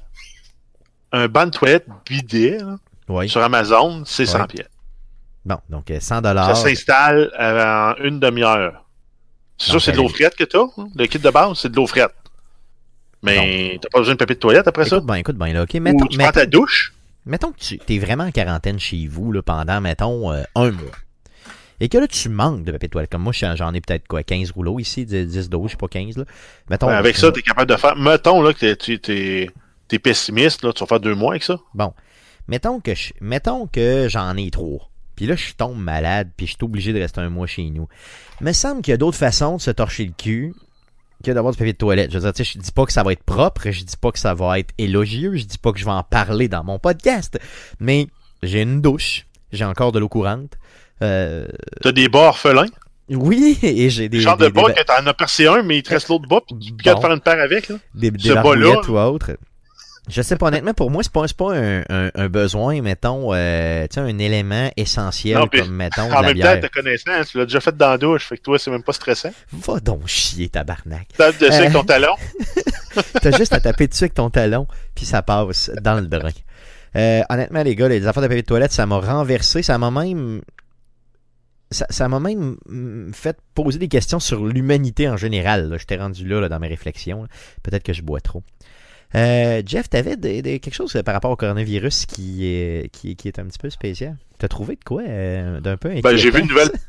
un 1.13 1.29
banc 1.29 1.47
de 1.47 1.51
toilette 1.51 1.87
bidet 2.09 2.59
là, 2.59 2.77
Oui. 3.08 3.28
sur 3.28 3.43
Amazon, 3.43 4.02
c'est 4.05 4.26
100 4.26 4.40
Ouais. 4.40 4.46
pièces. 4.49 4.69
Bon, 5.44 5.58
donc 5.70 5.90
euh, 5.90 6.00
100 6.00 6.16
Ça 6.16 6.20
dollars. 6.20 6.56
s'installe 6.56 7.31
en 7.38 7.94
une 8.05 8.20
demi-heure. 8.20 8.84
C'est 9.56 9.70
sûr, 9.70 9.81
c'est 9.82 9.93
de 9.93 9.96
l'eau 9.96 10.08
frette 10.08 10.37
que 10.37 10.44
t'as. 10.44 10.58
hein? 10.76 10.88
Le 10.94 11.06
kit 11.06 11.19
de 11.19 11.31
base, 11.31 11.58
c'est 11.58 11.70
de 11.70 11.76
l'eau 11.76 11.87
frette. 11.87 12.12
Mais 13.22 13.78
t'as 13.82 13.88
pas 13.88 13.99
besoin 13.99 14.14
de 14.14 14.19
papier 14.19 14.34
de 14.37 14.40
toilette 14.40 14.69
après 14.69 14.84
ça? 14.84 15.00
Bien, 15.00 15.16
écoute 15.16 15.37
bien, 15.37 15.52
là, 15.52 15.62
OK? 15.64 15.75
Mettons, 15.75 16.05
Ou 16.05 16.08
tu 16.08 16.19
prends 16.19 16.31
ta 16.31 16.46
douche? 16.46 16.94
mettons 17.26 17.50
que 17.52 17.58
tu 17.58 17.78
es 17.88 17.99
vraiment 17.99 18.25
en 18.25 18.31
quarantaine 18.31 18.78
chez 18.78 19.06
vous 19.08 19.32
là, 19.32 19.43
pendant, 19.43 19.81
mettons, 19.81 20.32
euh, 20.32 20.43
un 20.55 20.70
mois. 20.70 20.93
Et 21.81 21.88
que 21.88 21.99
là, 21.99 22.06
tu 22.08 22.28
manques 22.28 22.64
de 22.64 22.72
papier 22.72 22.88
de 22.88 22.93
toilette. 22.93 23.10
Comme 23.10 23.22
moi, 23.22 23.32
j'en 23.32 23.72
ai 23.75 23.81
peut-être 23.81 24.06
quoi, 24.08 24.22
15 24.22 24.50
rouleaux 24.52 24.78
ici, 24.81 25.05
10, 25.06 25.26
10 25.26 25.49
12, 25.49 25.66
je 25.69 25.70
sais 25.72 25.76
pas 25.76 25.88
15. 25.88 26.16
Là. 26.16 26.25
Mettons, 26.70 26.87
Ben, 26.88 26.94
avec 26.94 27.16
ça, 27.16 27.31
t'es 27.32 27.43
capable 27.43 27.70
de 27.70 27.76
faire. 27.76 27.96
Mettons 27.96 28.43
là, 28.43 28.52
que 28.52 28.58
t'es- 28.75 28.76
tu 28.99 28.99
t'es 29.88 29.99
pessimiste, 29.99 30.62
là, 30.64 30.72
tu 30.72 30.81
vas 30.81 30.87
faire 30.87 31.00
deux 31.00 31.14
mois 31.14 31.32
avec 31.32 31.43
ça. 31.44 31.56
Mettons 32.49 32.81
que 32.81 32.95
je- 32.95 33.12
mettons 33.21 33.67
que 33.67 34.09
j'en 34.09 34.37
ai 34.37 34.50
trois. 34.50 34.91
Puis 35.17 35.27
là, 35.27 35.35
je 35.37 35.53
tombe 35.55 35.79
malade, 35.79 36.31
puis 36.37 36.47
je 36.47 36.53
suis 36.53 36.59
obligé 36.65 36.93
de 36.93 37.00
rester 37.00 37.21
un 37.21 37.29
mois 37.29 37.47
chez 37.47 37.69
nous. 37.71 37.89
Il 38.41 38.47
me 38.47 38.53
semble 38.53 38.83
qu'il 38.83 38.93
y 38.93 38.95
a 38.95 38.97
d'autres 38.97 39.17
façons 39.19 39.56
de 39.56 39.61
se 39.61 39.71
torcher 39.71 40.05
le 40.06 40.12
cul 40.17 40.55
que 41.25 41.33
d'avoir 41.33 41.53
du 41.53 41.59
papier 41.59 41.73
de 41.73 41.79
toilette. 41.79 42.11
Je 42.12 42.19
veux 42.19 42.23
dire, 42.23 42.33
tu 42.33 42.45
sais, 42.45 42.53
je 42.55 42.59
dis 42.62 42.71
pas 42.73 42.87
que 42.87 42.93
ça 42.93 43.03
va 43.03 43.12
être 43.12 43.25
propre, 43.25 43.71
je 43.71 43.83
dis 43.83 43.97
pas 43.97 44.12
que 44.12 44.19
ça 44.21 44.35
va 44.35 44.59
être 44.61 44.73
élogieux, 44.79 45.35
je 45.37 45.45
dis 45.45 45.59
pas 45.59 45.73
que 45.73 45.79
je 45.81 45.85
vais 45.85 45.91
en 45.91 46.05
parler 46.05 46.47
dans 46.49 46.62
mon 46.62 46.79
podcast. 46.79 47.39
Mais 47.81 48.06
j'ai 48.45 48.62
une 48.62 48.81
douche, 48.81 49.27
j'ai 49.53 49.65
encore 49.65 49.91
de 49.91 49.99
l'eau 49.99 50.09
courante. 50.09 50.53
Euh, 51.03 51.47
T'as 51.83 51.91
des 51.93 52.09
bas 52.09 52.29
orphelins? 52.29 52.67
oui, 53.11 53.59
et 53.62 53.89
j'ai 53.91 54.09
des, 54.09 54.21
genre 54.21 54.37
des, 54.37 54.44
de 54.47 54.51
bas 54.51 54.65
des, 54.69 54.75
que 54.75 54.83
t'en 54.85 55.05
as 55.06 55.15
percé 55.15 55.47
un, 55.49 55.62
mais 55.62 55.79
il 55.79 55.83
te 55.83 55.91
reste 55.91 56.09
l'autre 56.09 56.29
bas, 56.29 56.41
puis 56.47 56.56
tu 56.59 56.73
peux 56.73 56.93
Bon. 56.94 57.01
faire 57.01 57.11
une 57.12 57.21
paire 57.21 57.41
avec. 57.43 57.69
Là. 57.69 57.77
des, 57.94 58.11
des 58.12 58.31
ou 58.31 58.37
autre. 58.99 59.37
Je 60.08 60.22
sais 60.22 60.37
pas, 60.37 60.46
honnêtement, 60.49 60.72
pour 60.75 60.90
moi, 60.90 61.02
c'est 61.02 61.12
pas, 61.12 61.25
pas 61.37 61.55
un, 61.55 61.81
un- 61.88 62.10
un 62.14 62.28
besoin, 62.28 62.81
mettons, 62.82 63.34
euh, 63.34 63.87
un 63.96 64.19
élément 64.19 64.70
essentiel 64.76 65.37
Non, 65.38 65.46
puis 65.46 65.60
comme, 65.60 65.70
mettons, 65.70 66.08
de 66.08 66.12
En 66.12 66.20
la 66.22 66.28
même 66.28 66.37
temps, 66.38 66.43
bière. 66.55 66.60
te 66.60 66.66
connaissant, 66.69 67.10
tu 67.31 67.38
l'as 67.38 67.44
déjà 67.44 67.60
fait 67.60 67.76
dans 67.76 67.90
la 67.90 67.99
douche, 67.99 68.26
fait 68.26 68.37
que 68.38 68.43
toi, 68.43 68.58
c'est 68.58 68.70
même 68.70 68.82
pas 68.82 68.93
stressant. 68.93 69.32
Va 69.52 69.81
donc 69.81 70.06
chier, 70.06 70.49
tabarnak. 70.49 71.08
Tape 71.16 71.38
dessus 71.38 71.52
avec 71.52 71.70
Euh. 71.70 71.72
ton 71.72 71.84
talon? 71.84 72.14
T'as 73.22 73.37
juste 73.37 73.52
à 73.52 73.60
taper 73.60 73.87
dessus 73.87 74.05
avec 74.05 74.14
ton 74.14 74.31
talon, 74.31 74.66
puis 74.94 75.05
ça 75.05 75.22
passe 75.22 75.70
dans 75.82 76.00
le 76.00 76.06
drain. 76.06 76.31
Euh, 76.96 77.20
honnêtement, 77.28 77.62
les 77.62 77.76
gars, 77.76 77.88
les 77.88 78.06
affaires 78.06 78.22
de 78.22 78.28
papier 78.28 78.43
de 78.43 78.46
toilette, 78.46 78.72
ça 78.72 78.87
m'a 78.87 78.99
renversé. 78.99 79.62
Ça 79.62 79.76
m'a 79.78 79.90
même. 79.90 80.40
Ça 81.70 82.08
m'a 82.08 82.19
même 82.19 82.56
mm, 82.66 83.12
fait 83.12 83.37
poser 83.55 83.78
des 83.78 83.88
questions 83.88 84.20
sur 84.20 84.46
l'humanité 84.46 85.06
en 85.06 85.19
général. 85.19 85.76
J'étais 85.78 85.96
rendu 85.96 86.26
là, 86.26 86.40
là, 86.40 86.49
dans 86.49 86.58
mes 86.58 86.69
réflexions. 86.69 87.26
Peut-être 87.62 87.82
que 87.82 87.93
je 87.93 88.00
bois 88.00 88.20
trop. 88.22 88.43
Euh, 89.14 89.62
Jeff, 89.64 89.88
t'avais 89.88 90.16
des- 90.16 90.43
des- 90.43 90.60
quelque 90.60 90.75
chose 90.75 90.93
par 91.05 91.14
rapport 91.14 91.31
au 91.31 91.37
coronavirus 91.37 92.05
qui 92.06 92.46
est, 92.46 92.90
qui, 92.93 93.16
qui 93.16 93.28
est 93.28 93.38
un 93.38 93.44
petit 93.46 93.58
peu 93.58 93.70
spécial. 93.70 94.16
T'as 94.38 94.49
trouvé 94.49 94.76
de 94.76 94.84
quoi 94.84 95.02
euh, 95.06 95.60
d'un 95.60 95.76
peu 95.76 95.88
Ben, 96.02 96.14
j'ai 96.16 96.31
vu 96.31 96.38
inquiétant? 96.38 96.38
une 96.40 96.49
nouvelle. 96.49 96.70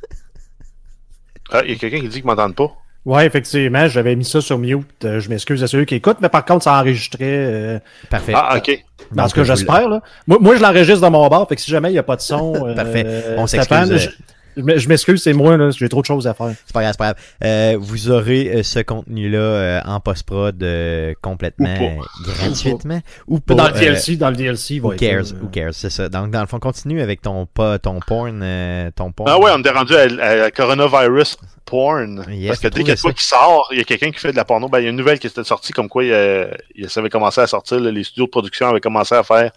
Ah, 1.51 1.62
il 1.66 1.71
y 1.71 1.74
a 1.74 1.77
quelqu'un 1.77 2.00
qui 2.01 2.10
dit 2.10 2.18
qu'il 2.18 2.25
m'entende 2.25 2.56
pas. 2.56 2.71
Ouais, 3.06 3.25
effectivement, 3.25 3.88
j'avais 3.88 4.16
mis 4.16 4.25
ça 4.25 4.39
sur 4.39 4.60
mute. 4.60 4.86
Euh, 5.04 5.19
je 5.19 5.30
m'excuse 5.30 5.63
à 5.63 5.68
ceux 5.68 5.83
qui 5.83 5.95
écoutent, 5.95 6.19
mais 6.21 6.30
par 6.30 6.45
contre, 6.45 6.63
ça 6.66 6.74
enregistrait. 6.80 7.18
Euh, 7.24 7.80
Parfait. 8.10 8.33
Ah, 8.36 8.57
ok. 8.57 8.86
dans 9.13 9.27
ce 9.27 9.33
que 9.33 9.44
j'espère, 9.44 9.89
là. 9.89 10.04
Moi, 10.27 10.38
moi, 10.39 10.56
je 10.57 10.62
l'enregistre 10.62 11.01
dans 11.01 11.10
mon 11.10 11.27
bar, 11.27 11.48
fait 11.50 11.56
que 11.56 11.62
si 11.62 11.71
jamais 11.71 11.89
il 11.89 11.94
n'y 11.94 11.98
a 11.98 12.04
pas 12.04 12.18
de 12.18 12.21
son. 12.21 12.54
euh, 12.68 12.76
Parfait. 12.76 13.33
On 13.38 13.47
s'excuse, 13.47 14.11
Je, 14.58 14.88
m'excuse, 14.90 15.22
c'est 15.22 15.34
moi, 15.34 15.58
là. 15.58 15.70
J'ai 15.72 15.90
trop 15.90 16.02
de 16.02 16.06
choses 16.06 16.28
à 16.28 16.34
faire. 16.34 16.54
C'est 16.66 16.74
pas 16.74 16.82
grave, 16.82 16.94
c'est 16.94 16.98
pas 16.98 17.14
grave. 17.14 17.16
Euh, 17.44 17.78
vous 17.80 18.10
aurez 18.10 18.50
euh, 18.56 18.64
ce 18.64 18.80
contenu-là 18.80 19.38
euh, 19.40 19.82
en 19.86 20.00
post-prod 20.00 20.62
euh, 20.64 21.14
complètement 21.22 21.76
Ou 21.80 21.84
euh, 22.02 22.34
gratuitement. 22.34 23.02
Ou 23.28 23.40
pas. 23.40 23.54
dans 23.56 23.68
le 23.70 23.76
euh, 23.76 23.80
DLC, 23.80 24.16
dans 24.18 24.30
le 24.30 24.36
DLC, 24.36 24.76
il 24.76 24.82
va 24.82 24.88
Who 24.88 24.94
être 24.94 25.00
cares, 25.00 25.24
là, 25.24 25.40
who 25.42 25.48
cares, 25.50 25.74
c'est 25.74 25.90
ça. 25.90 26.10
Donc, 26.10 26.32
dans 26.32 26.42
le 26.42 26.48
fond, 26.48 26.60
continue 26.60 27.02
avec 27.02 27.22
ton, 27.22 27.46
pas, 27.46 27.80
ton 27.80 28.00
porn. 28.06 28.42
euh, 28.44 28.92
ton 28.96 29.12
porn. 29.12 29.30
Ah 29.30 29.40
ouais, 29.40 29.52
on 29.54 29.62
est 29.64 29.70
rendu 29.70 29.96
à, 29.96 30.02
à 30.02 30.36
la 30.36 30.52
coronavirus 30.52 31.38
porn. 31.66 32.26
Yes, 32.30 32.48
parce 32.48 32.60
que 32.60 32.68
dès 32.70 32.80
qu'il 32.80 32.90
y 32.90 32.92
a 32.92 32.96
quoi 32.96 33.14
qui 33.14 33.24
sort, 33.24 33.68
il 33.72 33.78
y 33.78 33.82
a 33.82 33.84
quelqu'un 33.84 34.12
qui 34.12 34.20
fait 34.20 34.32
de 34.32 34.36
la 34.38 34.46
porno. 34.46 34.68
Ben, 34.68 34.80
il 34.80 34.84
y 34.84 34.88
a 34.88 34.90
une 34.90 34.96
nouvelle 34.96 35.20
qui 35.20 35.28
était 35.28 35.44
sortie 35.44 35.72
comme 35.72 35.88
quoi 35.88 36.04
euh, 36.04 36.50
il, 36.76 36.90
ça 36.90 37.00
avait 37.00 37.10
commencé 37.10 37.40
à 37.42 37.48
sortir. 37.48 37.80
là, 37.80 37.92
les 37.92 38.04
studios 38.04 38.26
de 38.26 38.32
production 38.32 38.68
avaient 38.68 38.80
commencé 38.82 39.14
à 39.16 39.24
faire 39.24 39.52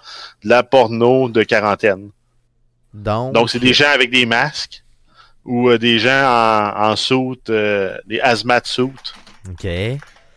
de 0.44 0.48
la 0.48 0.62
porno 0.62 1.28
de 1.28 1.42
quarantaine. 1.42 2.10
Donc, 2.92 3.32
Donc, 3.32 3.48
c'est 3.48 3.58
des 3.58 3.72
gens 3.72 3.88
avec 3.94 4.10
des 4.10 4.26
masques 4.26 4.81
ou 5.44 5.68
euh, 5.70 5.78
des 5.78 5.98
gens 5.98 6.10
en, 6.76 6.90
en 6.92 6.96
soute, 6.96 7.50
euh, 7.50 7.96
des 8.06 8.20
hazmat 8.20 8.60
suits, 8.64 8.92
OK. 9.50 9.66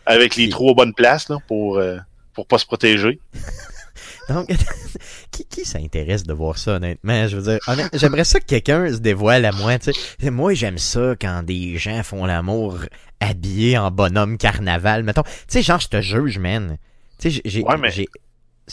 avec 0.06 0.36
les 0.36 0.48
trous 0.48 0.70
aux 0.70 0.74
bonnes 0.74 0.94
places 0.94 1.28
là, 1.28 1.38
pour, 1.46 1.78
euh, 1.78 1.96
pour 2.34 2.46
pas 2.46 2.58
se 2.58 2.66
protéger. 2.66 3.20
Donc, 4.28 4.48
qui, 5.30 5.44
qui 5.44 5.64
s'intéresse 5.64 6.24
de 6.24 6.32
voir 6.32 6.58
ça, 6.58 6.72
honnêtement? 6.72 7.28
Je 7.28 7.36
veux 7.36 7.52
dire, 7.52 7.60
j'aimerais 7.92 8.24
ça 8.24 8.40
que 8.40 8.44
quelqu'un 8.46 8.92
se 8.92 8.98
dévoile 8.98 9.44
à 9.44 9.52
moi, 9.52 9.78
tu 9.78 9.92
sais. 10.18 10.30
Moi, 10.30 10.54
j'aime 10.54 10.78
ça 10.78 11.14
quand 11.20 11.44
des 11.44 11.78
gens 11.78 12.02
font 12.02 12.24
l'amour 12.26 12.80
habillés 13.20 13.78
en 13.78 13.90
bonhomme 13.92 14.36
carnaval, 14.36 15.04
mettons. 15.04 15.22
Tu 15.22 15.30
sais, 15.48 15.62
genre, 15.62 15.78
je 15.78 15.86
te 15.88 16.00
juge, 16.00 16.38
man. 16.40 16.76
Tu 17.20 17.30
sais, 17.30 17.30
j'ai- 17.30 17.42
j'ai... 17.44 17.62
Ouais, 17.62 17.76
mais- 17.78 17.90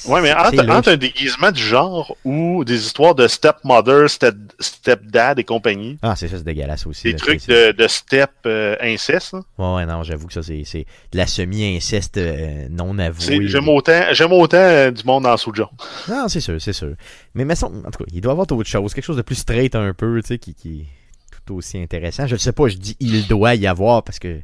Ouais, 0.06 0.22
mais 0.22 0.34
entre, 0.34 0.90
un 0.90 0.98
déguisement 0.98 1.52
du 1.52 1.62
genre 1.62 2.18
ou 2.26 2.64
des 2.66 2.84
histoires 2.84 3.14
de 3.14 3.28
stepmother, 3.28 4.10
step, 4.10 4.36
stepdad 4.60 5.38
et 5.38 5.44
compagnie, 5.44 6.00
Ah, 6.02 6.16
c'est 6.16 6.28
ça, 6.28 6.38
c'est 6.38 6.44
dégueulasse 6.44 6.88
aussi. 6.88 7.04
des 7.04 7.12
là, 7.12 7.18
trucs 7.20 7.46
de, 7.48 7.72
de 7.74 7.88
step 7.88 8.32
euh, 8.48 8.76
inceste, 8.82 9.34
là. 9.34 9.42
Ouais, 9.60 9.76
ouais, 9.76 9.86
non, 9.86 10.02
j'avoue 10.02 10.26
que 10.26 10.34
ça, 10.34 10.42
c'est, 10.42 10.64
c'est 10.66 10.88
de 11.12 11.18
la 11.20 11.28
semi-inceste 11.28 12.18
euh, 12.18 12.68
non 12.72 12.98
avouée. 12.98 13.48
J'aime 13.48 13.70
autant, 13.70 14.02
j'aime 14.14 14.32
autant 14.34 14.58
euh, 14.58 14.90
du 14.90 15.04
monde 15.04 15.28
en 15.28 15.38
sous 15.38 15.52
de 15.52 15.58
genre. 15.58 15.74
Non, 16.10 16.28
c'est 16.28 16.40
sûr, 16.42 16.60
c'est 16.60 16.74
sûr. 16.74 16.96
Mais, 17.36 17.46
mais 17.46 17.64
en 17.64 17.70
tout 17.70 17.82
cas, 18.04 18.06
il 18.12 18.20
doit 18.22 18.32
y 18.32 18.34
avoir 18.34 18.52
autre 18.52 18.64
chose, 18.64 18.94
quelque 18.96 19.06
chose 19.06 19.18
de 19.18 19.22
plus 19.22 19.36
straight 19.36 19.76
un 19.76 19.94
peu, 19.94 20.20
tu 20.24 20.28
sais, 20.30 20.38
qui, 20.40 20.56
qui 20.56 20.82
est 20.82 20.86
tout 21.46 21.54
aussi 21.56 21.78
intéressant. 21.78 22.26
Je 22.26 22.34
ne 22.34 22.40
sais 22.40 22.52
pas, 22.52 22.68
je 22.68 22.78
dis 22.78 22.98
il 23.00 23.28
doit 23.28 23.54
y 23.54 23.68
avoir 23.68 24.02
parce 24.02 24.18
que 24.18 24.40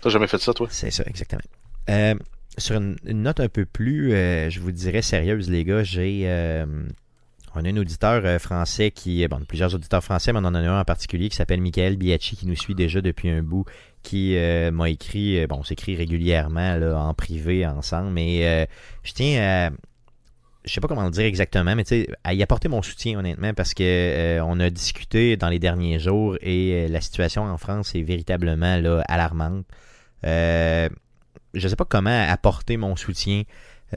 T'as 0.00 0.10
jamais 0.10 0.26
fait 0.26 0.38
ça, 0.38 0.52
toi? 0.52 0.66
c'est 0.70 0.90
ça, 0.90 1.04
exactement. 1.06 1.42
Euh, 1.88 2.14
sur 2.58 2.76
une, 2.76 2.96
note 3.04 3.40
un 3.40 3.48
peu 3.48 3.64
plus, 3.66 4.12
euh, 4.12 4.50
je 4.50 4.60
vous 4.60 4.72
dirais, 4.72 5.02
sérieuse, 5.02 5.50
les 5.50 5.64
gars, 5.64 5.82
j'ai. 5.82 6.22
euh, 6.24 6.66
On 7.54 7.64
a 7.64 7.68
un 7.68 7.76
auditeur 7.76 8.22
euh, 8.24 8.38
français 8.38 8.90
qui, 8.90 9.26
bon, 9.28 9.40
plusieurs 9.46 9.74
auditeurs 9.74 10.04
français, 10.04 10.32
mais 10.32 10.40
on 10.40 10.44
en 10.44 10.54
a 10.54 10.60
un 10.60 10.80
en 10.80 10.84
particulier 10.84 11.28
qui 11.28 11.36
s'appelle 11.36 11.60
Michael 11.60 11.96
Biachi, 11.96 12.36
qui 12.36 12.46
nous 12.46 12.56
suit 12.56 12.74
déjà 12.74 13.00
depuis 13.00 13.30
un 13.30 13.42
bout, 13.42 13.64
qui 14.02 14.36
m'a 14.72 14.88
écrit, 14.88 15.46
bon, 15.48 15.56
on 15.56 15.62
s'écrit 15.64 15.96
régulièrement 15.96 16.76
là, 16.76 16.96
en 16.96 17.12
privé 17.12 17.66
ensemble, 17.66 18.10
mais 18.10 18.68
je 19.02 19.12
tiens 19.12 19.40
à, 19.42 19.70
je 20.64 20.72
sais 20.72 20.80
pas 20.80 20.86
comment 20.86 21.04
le 21.04 21.10
dire 21.10 21.24
exactement, 21.24 21.74
mais 21.74 21.82
tu 21.82 21.88
sais, 21.88 22.08
à 22.22 22.32
y 22.32 22.42
apporter 22.42 22.68
mon 22.68 22.82
soutien 22.82 23.18
honnêtement, 23.18 23.52
parce 23.52 23.74
que 23.74 24.40
on 24.42 24.60
a 24.60 24.70
discuté 24.70 25.36
dans 25.36 25.48
les 25.48 25.58
derniers 25.58 25.98
jours 25.98 26.36
et 26.40 26.86
la 26.86 27.00
situation 27.00 27.42
en 27.42 27.58
France 27.58 27.96
est 27.96 28.02
véritablement 28.02 28.76
là, 28.76 29.02
alarmante. 29.08 29.66
Euh, 30.24 30.88
je 31.56 31.68
sais 31.68 31.76
pas 31.76 31.84
comment 31.84 32.26
apporter 32.28 32.76
mon 32.76 32.96
soutien 32.96 33.42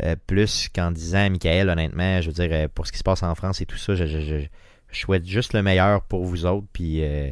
euh, 0.03 0.15
plus 0.27 0.69
qu'en 0.73 0.91
disant 0.91 1.25
à 1.25 1.29
Michael, 1.29 1.69
honnêtement, 1.69 2.21
je 2.21 2.27
veux 2.27 2.33
dire, 2.33 2.49
euh, 2.51 2.67
pour 2.73 2.85
ce 2.85 2.91
qui 2.91 2.99
se 2.99 3.03
passe 3.03 3.23
en 3.23 3.33
France 3.35 3.61
et 3.61 3.65
tout 3.65 3.77
ça, 3.77 3.95
je, 3.95 4.45
souhaite 4.91 5.25
juste 5.25 5.53
le 5.53 5.61
meilleur 5.61 6.03
pour 6.03 6.25
vous 6.25 6.45
autres, 6.45 6.67
puis 6.73 7.03
euh, 7.03 7.31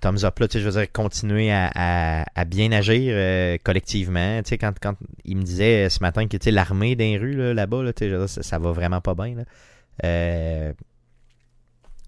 thumbs 0.00 0.24
up 0.24 0.38
là, 0.38 0.48
tu 0.48 0.54
sais, 0.54 0.60
je 0.60 0.68
veux 0.68 0.78
dire, 0.78 0.90
continuer 0.92 1.50
à, 1.52 2.24
bien 2.46 2.72
agir 2.72 3.12
euh, 3.14 3.58
collectivement, 3.62 4.42
tu 4.42 4.50
sais, 4.50 4.58
quand, 4.58 4.72
quand 4.80 4.94
il 5.24 5.36
me 5.36 5.42
disait 5.42 5.88
ce 5.90 6.02
matin 6.02 6.26
que, 6.28 6.36
tu 6.36 6.44
sais, 6.44 6.50
l'armée 6.50 6.96
rues, 7.18 7.34
là, 7.34 7.54
là-bas, 7.54 7.82
là, 7.82 7.92
tu 7.92 8.10
sais, 8.10 8.28
ça, 8.28 8.42
ça 8.42 8.58
va 8.58 8.72
vraiment 8.72 9.00
pas 9.00 9.14
bien, 9.14 9.34
là. 9.36 10.72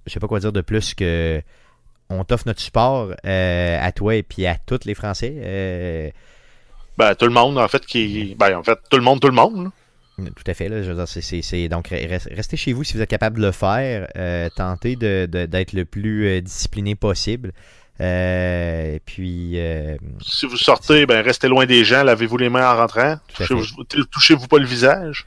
Je 0.04 0.12
sais 0.12 0.18
pas 0.18 0.26
quoi 0.26 0.40
dire 0.40 0.52
de 0.52 0.62
plus 0.62 0.94
que 0.94 1.42
on 2.20 2.24
t'offre 2.24 2.44
notre 2.46 2.60
support 2.60 3.12
euh, 3.24 3.78
à 3.80 3.92
toi 3.92 4.14
et 4.16 4.22
puis 4.22 4.46
à 4.46 4.56
tous 4.66 4.80
les 4.84 4.94
Français. 4.94 5.34
euh, 5.38 6.10
Ben, 6.98 7.14
tout 7.14 7.26
le 7.26 7.32
monde, 7.32 7.58
en 7.58 7.68
fait, 7.68 7.84
qui. 7.86 8.34
Ben, 8.38 8.56
en 8.56 8.62
fait, 8.62 8.78
tout 8.90 8.96
le 8.98 9.02
monde, 9.02 9.20
tout 9.20 9.28
le 9.28 9.34
monde. 9.34 9.64
là. 9.64 9.70
Tout 10.36 10.44
à 10.46 10.54
fait. 10.54 10.68
Là, 10.68 10.82
je 10.82 10.90
veux 10.90 10.94
dire, 10.94 11.68
donc 11.70 11.88
re- 11.90 12.34
restez 12.34 12.56
chez 12.56 12.72
vous 12.74 12.84
si 12.84 12.94
vous 12.94 13.00
êtes 13.00 13.08
capable 13.10 13.40
de 13.40 13.46
le 13.46 13.52
faire. 13.52 14.08
Euh, 14.16 14.48
tentez 14.54 14.94
de, 14.94 15.26
de- 15.30 15.46
d'être 15.46 15.72
le 15.72 15.84
plus 15.86 16.40
discipliné 16.42 16.94
possible. 16.94 17.52
Euh, 18.00 18.98
puis 19.06 19.52
euh, 19.56 19.96
Si 20.24 20.46
vous 20.46 20.56
sortez, 20.56 21.06
ben, 21.06 21.24
restez 21.24 21.48
loin 21.48 21.66
des 21.66 21.84
gens, 21.84 22.02
lavez-vous 22.04 22.36
les 22.36 22.48
mains 22.50 22.70
en 22.72 22.76
rentrant. 22.76 23.16
Touchez-vous 24.10 24.46
pas 24.48 24.58
le 24.58 24.66
visage. 24.66 25.24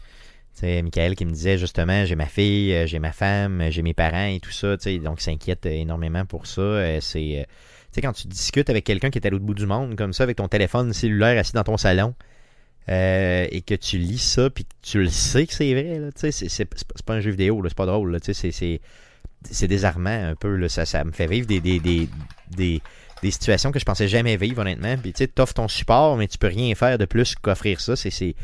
Sais, 0.62 0.82
Michael 0.82 1.16
qui 1.16 1.26
me 1.26 1.32
disait 1.32 1.58
justement 1.58 2.06
j'ai 2.06 2.16
ma 2.16 2.26
fille, 2.26 2.74
euh, 2.74 2.88
j'ai 2.88 3.00
ma 3.00 3.12
femme, 3.12 3.62
euh, 3.62 3.72
j'ai 3.72 3.82
mes 3.82 3.94
parents 3.94 4.28
et 4.28 4.40
tout 4.40 4.52
ça, 4.52 4.78
tu 4.78 4.84
sais, 4.84 4.98
donc 5.00 5.22
s'inquiète 5.22 5.66
euh, 5.66 5.72
énormément 5.72 6.26
pour 6.26 6.48
ça. 6.48 7.00
C'est 7.02 7.46
quand 8.02 8.14
tu 8.14 8.28
discutes 8.28 8.70
avec 8.70 8.84
quelqu'un 8.84 9.10
qui 9.10 9.20
est 9.20 9.28
à 9.28 9.30
l'autre 9.30 9.46
bout 9.46 9.54
du 9.54 9.66
monde, 9.66 9.96
comme 9.96 10.14
ça, 10.14 10.24
avec 10.24 10.38
ton 10.38 10.48
téléphone 10.48 10.92
cellulaire 10.92 11.40
assis 11.40 11.54
dans 11.54 11.64
ton 11.64 11.78
salon, 11.78 12.14
et 12.88 13.64
que 13.66 13.74
tu 13.76 13.98
lis 13.98 14.20
ça, 14.20 14.50
puis 14.50 14.66
que 14.66 14.70
tu 14.82 15.00
le 15.00 15.10
sais 15.10 15.48
que 15.48 15.54
c'est 15.54 15.74
vrai, 15.74 16.02
tu 16.14 16.32
sais, 16.32 16.50
c'est, 16.50 16.66
pas- 16.66 17.16
un 17.16 17.22
jeu 17.22 17.32
vidéo, 17.32 17.62
c'est 17.66 17.74
pas 17.74 17.86
drôle, 17.86 18.18
c'est, 18.22 18.82
désarmant 19.68 20.30
un 20.30 20.36
peu, 20.36 20.56
là, 20.58 20.68
ça, 20.68 20.86
ça 20.86 21.06
me 21.06 21.14
fait 21.14 21.28
vivre 21.28 21.48
des, 21.48 21.62
des, 21.62 21.80
des, 21.80 22.10
des, 22.52 22.82
des 23.22 23.32
situations 23.32 23.72
que 23.72 23.80
je 23.80 23.86
pensais 23.86 24.10
jamais 24.10 24.36
vivre, 24.36 24.60
honnêtement, 24.62 24.98
puis 24.98 25.14
tu 25.14 25.20
sais, 25.20 25.28
t'offres 25.28 25.54
ton 25.54 25.70
support, 25.70 26.18
mais 26.18 26.28
tu 26.28 26.38
peux 26.38 26.48
rien 26.48 26.76
faire 26.76 26.98
de 26.98 27.06
plus 27.06 27.36
qu'offrir 27.36 27.80
ça, 27.80 27.96
c'est... 27.96 28.36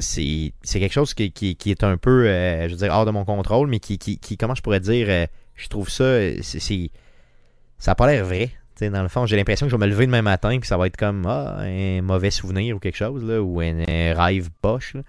c'est 0.00 0.52
quelque 0.64 0.92
chose 0.92 1.14
qui, 1.14 1.32
qui, 1.32 1.56
qui 1.56 1.70
est 1.70 1.84
un 1.84 1.96
peu, 1.96 2.26
euh, 2.26 2.68
je 2.68 2.86
hors 2.86 3.06
de 3.06 3.10
mon 3.10 3.24
contrôle, 3.24 3.68
mais 3.68 3.78
qui, 3.80 3.98
qui, 3.98 4.36
comment 4.36 4.54
je 4.54 4.62
pourrais 4.62 4.80
dire, 4.80 5.06
euh, 5.08 5.26
je 5.54 5.68
trouve 5.68 5.88
ça, 5.88 6.04
euh, 6.04 6.38
c'est, 6.42 6.90
ça 7.78 7.90
n'a 7.90 7.94
pas 7.94 8.06
l'air 8.06 8.24
vrai. 8.24 8.50
Dans 8.80 9.02
le 9.02 9.08
fond, 9.08 9.26
j'ai 9.26 9.36
l'impression 9.36 9.66
que 9.66 9.70
je 9.70 9.76
vais 9.76 9.86
me 9.86 9.90
lever 9.90 10.06
demain 10.06 10.22
matin 10.22 10.58
que 10.58 10.66
ça 10.66 10.78
va 10.78 10.86
être 10.86 10.96
comme 10.96 11.26
ah, 11.26 11.58
un 11.58 12.00
mauvais 12.00 12.30
souvenir 12.30 12.76
ou 12.76 12.78
quelque 12.78 12.96
chose, 12.96 13.22
là, 13.24 13.42
ou 13.42 13.60
un, 13.60 13.84
rêve 13.86 14.48
poche. 14.62 14.94
là. 14.94 15.02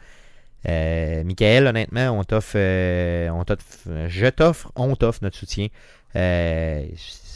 Euh, 0.67 1.23
Michael, 1.23 1.67
honnêtement, 1.67 2.09
on 2.11 2.23
t'offre, 2.25 2.57
on 2.57 3.43
t'offre, 3.45 4.07
je 4.07 4.27
t'offre, 4.27 4.71
on 4.75 4.95
t'offre 4.95 5.19
notre 5.21 5.37
soutien. 5.37 5.67
C'est 6.13 6.89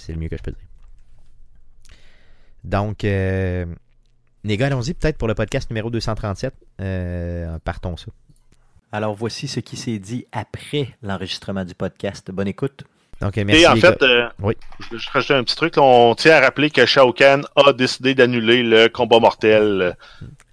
le 0.10 0.18
mieux 0.18 0.28
que 0.28 0.38
je 0.38 0.44
peux 0.44 0.52
dire. 0.52 0.60
Donc, 2.66 3.06
les 4.46 4.58
gars, 4.58 4.68
allons-y 4.68 4.94
peut-être 4.94 5.18
pour 5.18 5.28
le 5.28 5.34
podcast 5.36 5.70
numéro 5.70 5.90
237. 5.90 6.54
Euh, 6.82 7.58
partons 7.64 7.98
ça. 7.98 8.08
Alors 8.92 9.14
voici 9.14 9.48
ce 9.48 9.60
qui 9.60 9.76
s'est 9.76 10.00
dit 10.00 10.26
après 10.32 10.90
l'enregistrement 11.02 11.66
du 11.66 11.74
podcast. 11.76 12.30
Bonne 12.32 12.48
écoute. 12.48 12.84
Donc, 13.22 13.38
euh, 13.38 13.44
merci. 13.46 13.64
Et 13.64 13.68
en 13.68 13.76
fait, 13.78 14.02
euh, 14.04 14.28
Oui. 14.42 14.56
je 14.80 14.90
vais 14.90 14.98
juste 14.98 15.10
rajouter 15.10 15.34
un 15.36 15.44
petit 15.44 15.56
truc. 15.56 15.74
on 15.78 16.16
tient 16.16 16.36
à 16.36 16.42
rappeler 16.42 16.70
que 16.70 16.86
Shao 16.86 17.14
Kahn 17.14 17.44
a 17.56 17.72
décidé 17.74 18.14
d'annuler 18.14 18.62
le 18.62 18.88
combat 18.90 19.20
mortel 19.20 19.64
euh, 19.82 19.92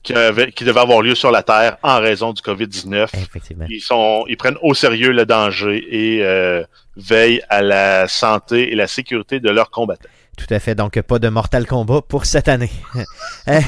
qui, 0.05 0.15
avait- 0.15 0.53
qui 0.53 0.65
devait 0.65 0.81
avoir 0.81 1.03
lieu 1.03 1.15
sur 1.17 1.31
la 1.33 1.43
Terre 1.43 1.77
en 1.83 1.99
raison 2.01 2.33
du 2.33 2.41
COVID-19. 2.41 3.09
Effectivement. 3.15 3.67
Ils, 3.69 3.81
sont, 3.81 4.25
ils 4.29 4.37
prennent 4.37 4.59
au 4.63 4.75
sérieux 4.75 5.11
le 5.13 5.27
danger 5.27 5.85
et 5.91 6.25
euh, 6.25 6.63
veillent 6.97 7.43
à 7.49 7.63
la 7.63 8.07
santé 8.09 8.73
et 8.73 8.77
la 8.77 8.87
sécurité 8.87 9.41
de 9.41 9.51
leurs 9.51 9.71
combattants. 9.71 10.09
Tout 10.37 10.47
à 10.51 10.59
fait. 10.59 10.75
Donc, 10.75 11.01
pas 11.03 11.19
de 11.19 11.29
Mortal 11.29 11.67
Kombat 11.67 12.03
pour 12.03 12.25
cette 12.27 12.49
année. 12.49 12.71
Euh, 13.49 13.61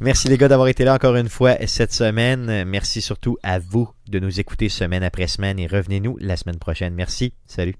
Merci 0.00 0.28
les 0.28 0.36
gars 0.36 0.48
d'avoir 0.48 0.68
été 0.68 0.84
là 0.84 0.94
encore 0.94 1.16
une 1.16 1.30
fois 1.30 1.54
cette 1.66 1.94
semaine. 1.94 2.64
Merci 2.64 3.00
surtout 3.00 3.38
à 3.42 3.58
vous 3.58 3.88
de 4.08 4.18
nous 4.18 4.38
écouter 4.38 4.68
semaine 4.68 5.02
après 5.02 5.28
semaine 5.28 5.58
et 5.58 5.66
revenez-nous 5.66 6.18
la 6.20 6.36
semaine 6.36 6.58
prochaine. 6.58 6.94
Merci. 6.94 7.32
Salut. 7.46 7.74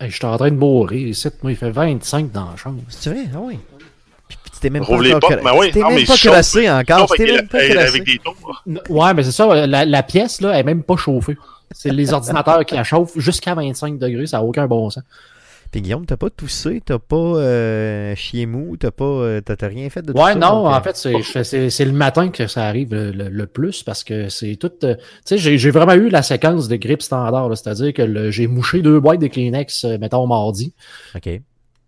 Hey, 0.00 0.10
je 0.10 0.16
suis 0.16 0.26
en 0.26 0.36
train 0.36 0.50
de 0.50 0.56
mourir 0.56 1.08
ici. 1.08 1.28
Moi, 1.42 1.52
il 1.52 1.56
fait 1.56 1.70
25 1.70 2.30
dans 2.30 2.50
la 2.50 2.56
chambre. 2.56 2.82
C'est 2.88 3.10
vrai? 3.10 3.24
Ah 3.32 3.38
oui. 3.40 3.58
Puis, 4.28 4.38
puis 4.42 4.52
t'es 4.60 4.70
même 4.70 4.84
pas 4.84 4.88
portes, 5.18 5.42
mais 5.42 5.50
oui. 5.56 5.70
Non, 5.74 5.88
même 5.88 5.98
mais 6.00 6.04
pas 6.04 6.16
encore. 6.68 7.08
Sauf 7.08 7.16
T'es 7.16 7.26
même 7.26 7.48
pas 7.48 7.58
avec 7.58 8.04
des 8.04 8.18
tours. 8.18 8.62
Ouais, 8.90 9.14
mais 9.14 9.22
c'est 9.22 9.32
ça. 9.32 9.66
La, 9.66 9.84
la 9.84 10.02
pièce, 10.02 10.40
là, 10.40 10.52
elle 10.52 10.60
est 10.60 10.64
même 10.64 10.82
pas 10.82 10.96
chauffée. 10.96 11.38
C'est 11.70 11.90
les 11.90 12.12
ordinateurs 12.12 12.64
qui 12.66 12.74
la 12.74 12.84
chauffent 12.84 13.18
jusqu'à 13.18 13.54
25 13.54 13.98
degrés. 13.98 14.26
Ça 14.26 14.38
n'a 14.38 14.42
aucun 14.42 14.66
bon 14.66 14.90
sens. 14.90 15.04
Puis 15.74 15.82
Guillaume, 15.82 16.06
t'as 16.06 16.16
pas 16.16 16.30
toussé, 16.30 16.80
t'as 16.86 17.00
pas 17.00 17.16
euh, 17.16 18.14
chié 18.14 18.46
mou, 18.46 18.76
t'as 18.76 18.92
pas, 18.92 19.04
euh, 19.04 19.40
t'as 19.40 19.66
rien 19.66 19.90
fait 19.90 20.02
de 20.02 20.12
tout 20.12 20.18
Ouais, 20.20 20.34
ça, 20.34 20.38
non, 20.38 20.62
donc, 20.62 20.66
euh, 20.72 20.76
en 20.76 20.80
fait, 20.80 20.96
c'est- 21.68 21.84
le 21.84 21.90
matin 21.90 22.28
que 22.28 22.46
ça 22.46 22.66
arrive 22.68 22.94
le, 22.94 23.10
le- 23.10 23.28
le 23.28 23.46
plus 23.48 23.82
parce 23.82 24.04
que 24.04 24.28
c'est 24.28 24.54
tout. 24.54 24.70
euh, 24.84 24.94
tu 24.94 25.00
sais, 25.24 25.36
j'ai 25.36 25.58
j'ai 25.58 25.72
vraiment 25.72 25.94
eu 25.94 26.10
la 26.10 26.22
séquence 26.22 26.68
de 26.68 26.76
grippe 26.76 27.02
standard, 27.02 27.48
là, 27.48 27.56
c'est-à-dire 27.56 27.92
que 27.92 28.02
le- 28.02 28.30
j'ai 28.30 28.46
mouché 28.46 28.82
deux 28.82 29.00
boîtes 29.00 29.18
de 29.18 29.26
Kleenex, 29.26 29.84
mettons, 30.00 30.28
mardi. 30.28 30.72
Ok. 31.16 31.28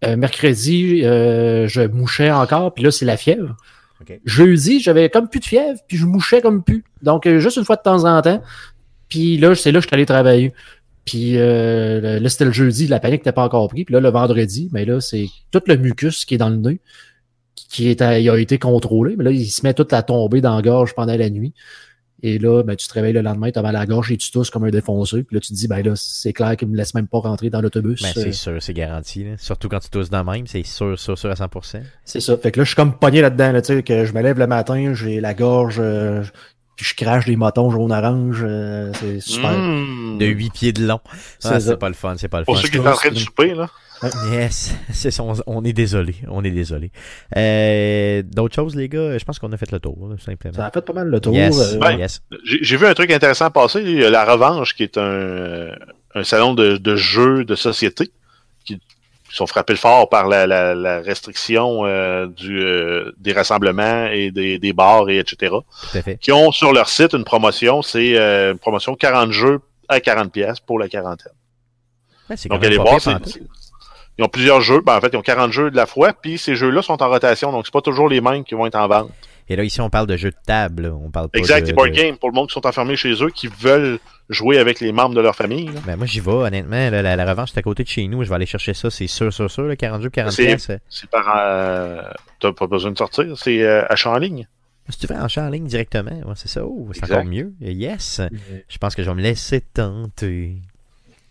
Euh, 0.05 0.17
mercredi, 0.17 1.03
euh, 1.05 1.69
je 1.69 1.83
mouchais 1.83 2.33
encore, 2.33 2.75
puis 2.75 2.83
là, 2.83 2.91
c'est 2.91 3.05
la 3.05 3.17
fièvre. 3.17 3.55
Ok. 4.01 4.19
Jeudi, 4.25 4.81
j'avais 4.81 5.11
comme 5.11 5.29
plus 5.29 5.39
de 5.39 5.45
fièvre, 5.45 5.79
puis 5.87 5.97
je 5.97 6.07
mouchais 6.07 6.41
comme 6.41 6.65
plus. 6.65 6.83
Donc, 7.03 7.25
euh, 7.25 7.39
juste 7.39 7.57
une 7.57 7.65
fois 7.65 7.77
de 7.77 7.83
temps 7.83 8.05
en 8.05 8.21
temps. 8.21 8.43
Puis 9.09 9.39
là, 9.39 9.55
c'est 9.55 9.71
là 9.71 9.79
que 9.79 9.85
je 9.85 9.87
suis 9.87 9.95
allé 9.95 10.07
travailler. 10.07 10.53
Puis 11.07 11.39
euh, 11.39 12.21
là, 12.21 12.29
c'était 12.29 12.45
le 12.45 12.53
jeudi, 12.53 12.87
la 12.89 13.01
panique 13.01 13.21
n'était 13.21 13.33
pas 13.33 13.45
encore 13.45 13.69
pris. 13.69 13.85
Puis 13.87 13.95
là, 13.95 14.01
le 14.01 14.09
vendredi, 14.11 14.69
mais 14.73 14.85
là, 14.85 15.01
c'est 15.01 15.29
tout 15.51 15.63
le 15.67 15.77
mucus 15.79 16.25
qui 16.27 16.35
est 16.35 16.39
dans 16.39 16.51
le 16.51 16.57
nez 16.57 16.81
qui 17.69 17.89
est 17.89 18.01
à- 18.03 18.19
il 18.19 18.29
a 18.31 18.39
été 18.39 18.59
contrôlé. 18.59 19.17
Mais 19.17 19.25
là, 19.25 19.31
il 19.31 19.47
se 19.47 19.63
met 19.65 19.73
tout 19.75 19.89
à 19.91 20.03
tomber 20.03 20.41
dans 20.41 20.55
la 20.57 20.63
gorge 20.63 20.95
pendant 20.95 21.17
la 21.17 21.31
nuit. 21.31 21.53
Et 22.23 22.39
là, 22.39 22.63
ben, 22.63 22.75
tu 22.77 22.87
te 22.89 22.93
réveilles 22.95 23.13
le 23.13 23.21
lendemain, 23.21 23.51
tu 23.51 23.59
as 23.59 23.63
mal 23.63 23.77
à 23.77 23.81
la 23.81 23.87
gorge 23.87 24.11
et 24.11 24.17
tu 24.17 24.31
tousses 24.31 24.51
comme 24.51 24.65
un 24.65 24.71
défoncé. 24.71 25.23
Puis 25.23 25.35
là, 25.37 25.41
tu 25.41 25.49
te 25.49 25.55
dis, 25.55 25.69
ben 25.69 25.83
là, 25.85 25.93
c'est 25.97 26.33
clair 26.33 26.57
qu'il 26.57 26.69
me 26.69 26.77
laisse 26.77 26.95
même 26.95 27.07
pas 27.09 27.19
rentrer 27.19 27.51
dans 27.51 27.61
l'autobus. 27.61 28.01
Ben, 28.03 28.09
Euh, 28.17 28.23
c'est 28.25 28.33
sûr, 28.33 28.57
c'est 28.61 28.73
garanti. 28.73 29.25
là. 29.25 29.31
Surtout 29.39 29.69
quand 29.69 29.81
tu 29.81 29.91
tousses 29.91 30.11
dans 30.11 30.23
le 30.25 30.33
même, 30.33 30.47
c'est 30.47 30.65
sûr, 30.65 30.99
sûr, 30.99 31.19
sûr 31.19 31.31
à 31.31 31.35
100%. 31.35 31.83
C'est 32.05 32.21
ça. 32.21 32.37
Fait 32.39 32.51
que 32.53 32.61
là, 32.61 32.65
je 32.65 32.69
suis 32.71 32.77
comme 32.77 32.99
pogné 32.99 33.21
là-dedans, 33.21 33.53
là, 33.53 33.61
tu 33.63 33.75
sais, 33.75 33.83
que 33.83 34.05
je 34.07 34.13
me 34.13 34.23
lève 34.23 34.39
le 34.39 34.47
matin, 34.47 34.93
j'ai 34.95 35.21
la 35.21 35.35
gorge, 35.35 35.77
euh, 35.79 36.23
puis 36.77 36.85
je 36.87 36.95
crache 36.95 37.25
des 37.25 37.37
motons 37.37 37.71
jaune-orange. 37.71 38.43
euh, 38.47 38.93
c'est 38.95 39.21
super. 39.21 39.53
Mmh. 39.59 40.19
De 40.19 40.27
8 40.27 40.53
pieds 40.53 40.73
de 40.73 40.87
long. 40.87 41.01
C'est 41.39 41.49
Ah, 41.49 41.61
ça. 41.61 41.73
c'est 41.73 41.77
pas 41.79 41.89
le 41.89 41.95
fun, 41.95 42.15
c'est 42.19 42.29
pas 42.29 42.41
le 42.41 42.45
Pour 42.45 42.57
fun. 42.57 42.63
ceux 42.63 42.69
qui 42.69 42.77
sont 42.77 42.87
en 42.87 42.93
train 42.93 43.11
de 43.11 43.15
souper, 43.19 43.55
là. 43.55 43.69
Yes, 44.31 44.75
c'est 44.93 45.11
ça, 45.11 45.23
on, 45.23 45.33
on 45.47 45.65
est 45.65 45.73
désolé, 45.73 46.17
on 46.29 46.45
est 46.45 46.51
désolé. 46.51 46.91
Euh, 47.37 48.23
D'autres 48.23 48.55
choses, 48.55 48.75
les 48.77 48.89
gars, 48.91 49.17
je 49.17 49.25
pense 49.25 49.39
qu'on 49.39 49.51
a 49.53 49.57
fait 49.57 49.73
le 49.73 49.81
tour, 49.81 49.97
là, 50.09 50.17
simplement. 50.23 50.55
Ça 50.55 50.67
a 50.67 50.71
fait 50.71 50.83
pas 50.83 50.93
mal 50.93 51.09
le 51.09 51.19
tour. 51.21 51.35
Yes, 51.35 51.75
euh, 51.75 51.79
Ben, 51.79 51.93
yes. 51.99 52.21
J'ai 52.61 52.77
vu 52.77 52.87
un 52.87 52.93
truc 52.95 53.11
intéressant 53.11 53.51
passer. 53.51 54.05
A 54.05 54.11
La 54.11 54.25
Revanche, 54.25 54.75
qui 54.75 54.83
est 54.83 54.99
un, 54.99 55.01
euh, 55.01 55.75
un 56.15 56.25
salon 56.25 56.53
de, 56.55 56.77
de 56.77 56.97
jeux 56.97 57.45
de 57.45 57.55
société, 57.55 58.11
sont 59.37 59.47
frappés 59.47 59.73
le 59.75 59.79
fort 59.79 60.09
par 60.09 60.29
la, 60.29 60.47
la, 60.47 60.75
la 60.75 61.01
restriction 61.01 61.85
euh, 61.87 62.27
du, 62.27 62.59
euh, 62.61 63.13
des 63.19 63.33
rassemblements 63.33 64.07
et 64.07 64.31
des, 64.31 64.59
des 64.59 64.73
bars, 64.73 65.09
et 65.11 65.19
etc. 65.19 65.55
Tout 65.93 65.99
à 65.99 66.03
fait. 66.03 66.17
Qui 66.19 66.33
ont 66.33 66.51
sur 66.53 66.73
leur 66.73 66.89
site 66.89 67.13
une 67.15 67.25
promotion. 67.25 67.83
C'est 67.83 68.17
euh, 68.19 68.53
une 68.53 68.59
promotion 68.59 68.95
40 68.95 69.33
jeux 69.33 69.61
à 69.89 70.01
40 70.01 70.33
pièces 70.33 70.61
pour 70.61 70.79
la 70.79 70.89
quarantaine. 70.89 71.33
Donc, 72.51 72.65
allez 72.65 72.77
voir, 72.79 73.01
c'est- 73.01 73.13
ils 74.19 74.25
ont 74.25 74.29
plusieurs 74.29 74.61
jeux. 74.61 74.81
Ben, 74.81 74.97
en 74.97 75.01
fait, 75.01 75.11
ils 75.13 75.17
ont 75.17 75.23
40 75.23 75.53
jeux 75.53 75.71
de 75.71 75.77
la 75.77 75.87
fois, 75.87 76.13
puis 76.13 76.39
ces 76.39 76.57
jeux-là 76.57 76.83
sont 76.83 77.01
en 77.03 77.09
rotation, 77.09 77.53
donc 77.53 77.67
c'est 77.67 77.73
pas 77.73 77.83
toujours 77.83 78.09
les 78.09 78.21
mêmes 78.21 78.43
qui 78.45 78.55
vont 78.55 78.67
être 78.67 78.75
en 78.77 78.89
vente. 78.89 79.11
Et 79.49 79.55
là, 79.55 79.63
ici, 79.63 79.81
on 79.81 79.91
parle 79.91 80.07
de 80.09 80.17
jeux 80.17 80.31
de 80.31 80.37
table, 80.45 80.93
on 81.01 81.11
parle 81.11 81.29
pas 81.29 81.39
Exact, 81.39 81.61
de... 81.61 81.67
des 81.67 81.73
board 81.73 81.91
de- 81.91 81.95
games 81.95 82.17
pour 82.17 82.31
le 82.31 82.35
monde 82.35 82.49
qui 82.49 82.55
sont 82.55 82.67
enfermés 82.67 82.97
chez 82.97 83.13
eux, 83.23 83.31
qui 83.31 83.47
veulent 83.47 83.99
jouer 84.29 84.59
avec 84.59 84.81
les 84.81 84.93
membres 84.93 85.15
de 85.15 85.21
leur 85.21 85.35
famille. 85.37 85.67
là. 85.67 85.81
Ben, 85.87 85.97
moi, 85.97 86.07
j'y 86.07 86.21
vais, 86.21 86.31
honnêtement. 86.31 86.91
là, 86.91 87.03
la, 87.03 87.17
la 87.17 87.25
revanche, 87.31 87.51
c'est 87.53 87.59
à 87.59 87.63
côté 87.63 87.83
de 87.85 87.89
chez 87.89 88.07
nous. 88.09 88.23
Je 88.25 88.29
vais 88.29 88.35
aller 88.35 88.47
chercher 88.47 88.75
ça, 88.75 88.91
c'est 88.91 89.07
sûr, 89.07 89.33
sûr, 89.33 89.51
sûr. 89.51 89.65
Là, 89.65 89.77
40 89.77 90.03
jeux, 90.03 90.11
40 90.11 90.33
C'est- 90.33 91.07
par. 91.11 91.33
Euh, 91.39 92.03
T'as 92.41 92.53
pas 92.53 92.67
besoin 92.67 92.91
de 92.91 92.99
sortir, 92.99 93.37
c'est 93.39 93.63
euh, 93.63 93.85
achat 93.89 94.11
en 94.11 94.19
ligne. 94.19 94.47
Si 94.89 94.99
tu 94.99 95.07
veux 95.09 95.17
acheter 95.17 95.41
en 95.41 95.49
ligne 95.49 95.67
directement, 95.67 96.11
ouais, 96.13 96.35
c'est 96.37 96.49
ça. 96.49 96.65
Oh, 96.65 96.89
c'est 96.93 96.99
Exact. 97.01 97.15
encore 97.17 97.25
mieux. 97.25 97.53
Yes. 97.61 98.21
Je 98.69 98.79
pense 98.79 98.95
que 98.95 99.03
je 99.03 99.09
vais 99.11 99.17
me 99.17 99.23
laisser 99.23 99.61
tenter. 99.61 100.57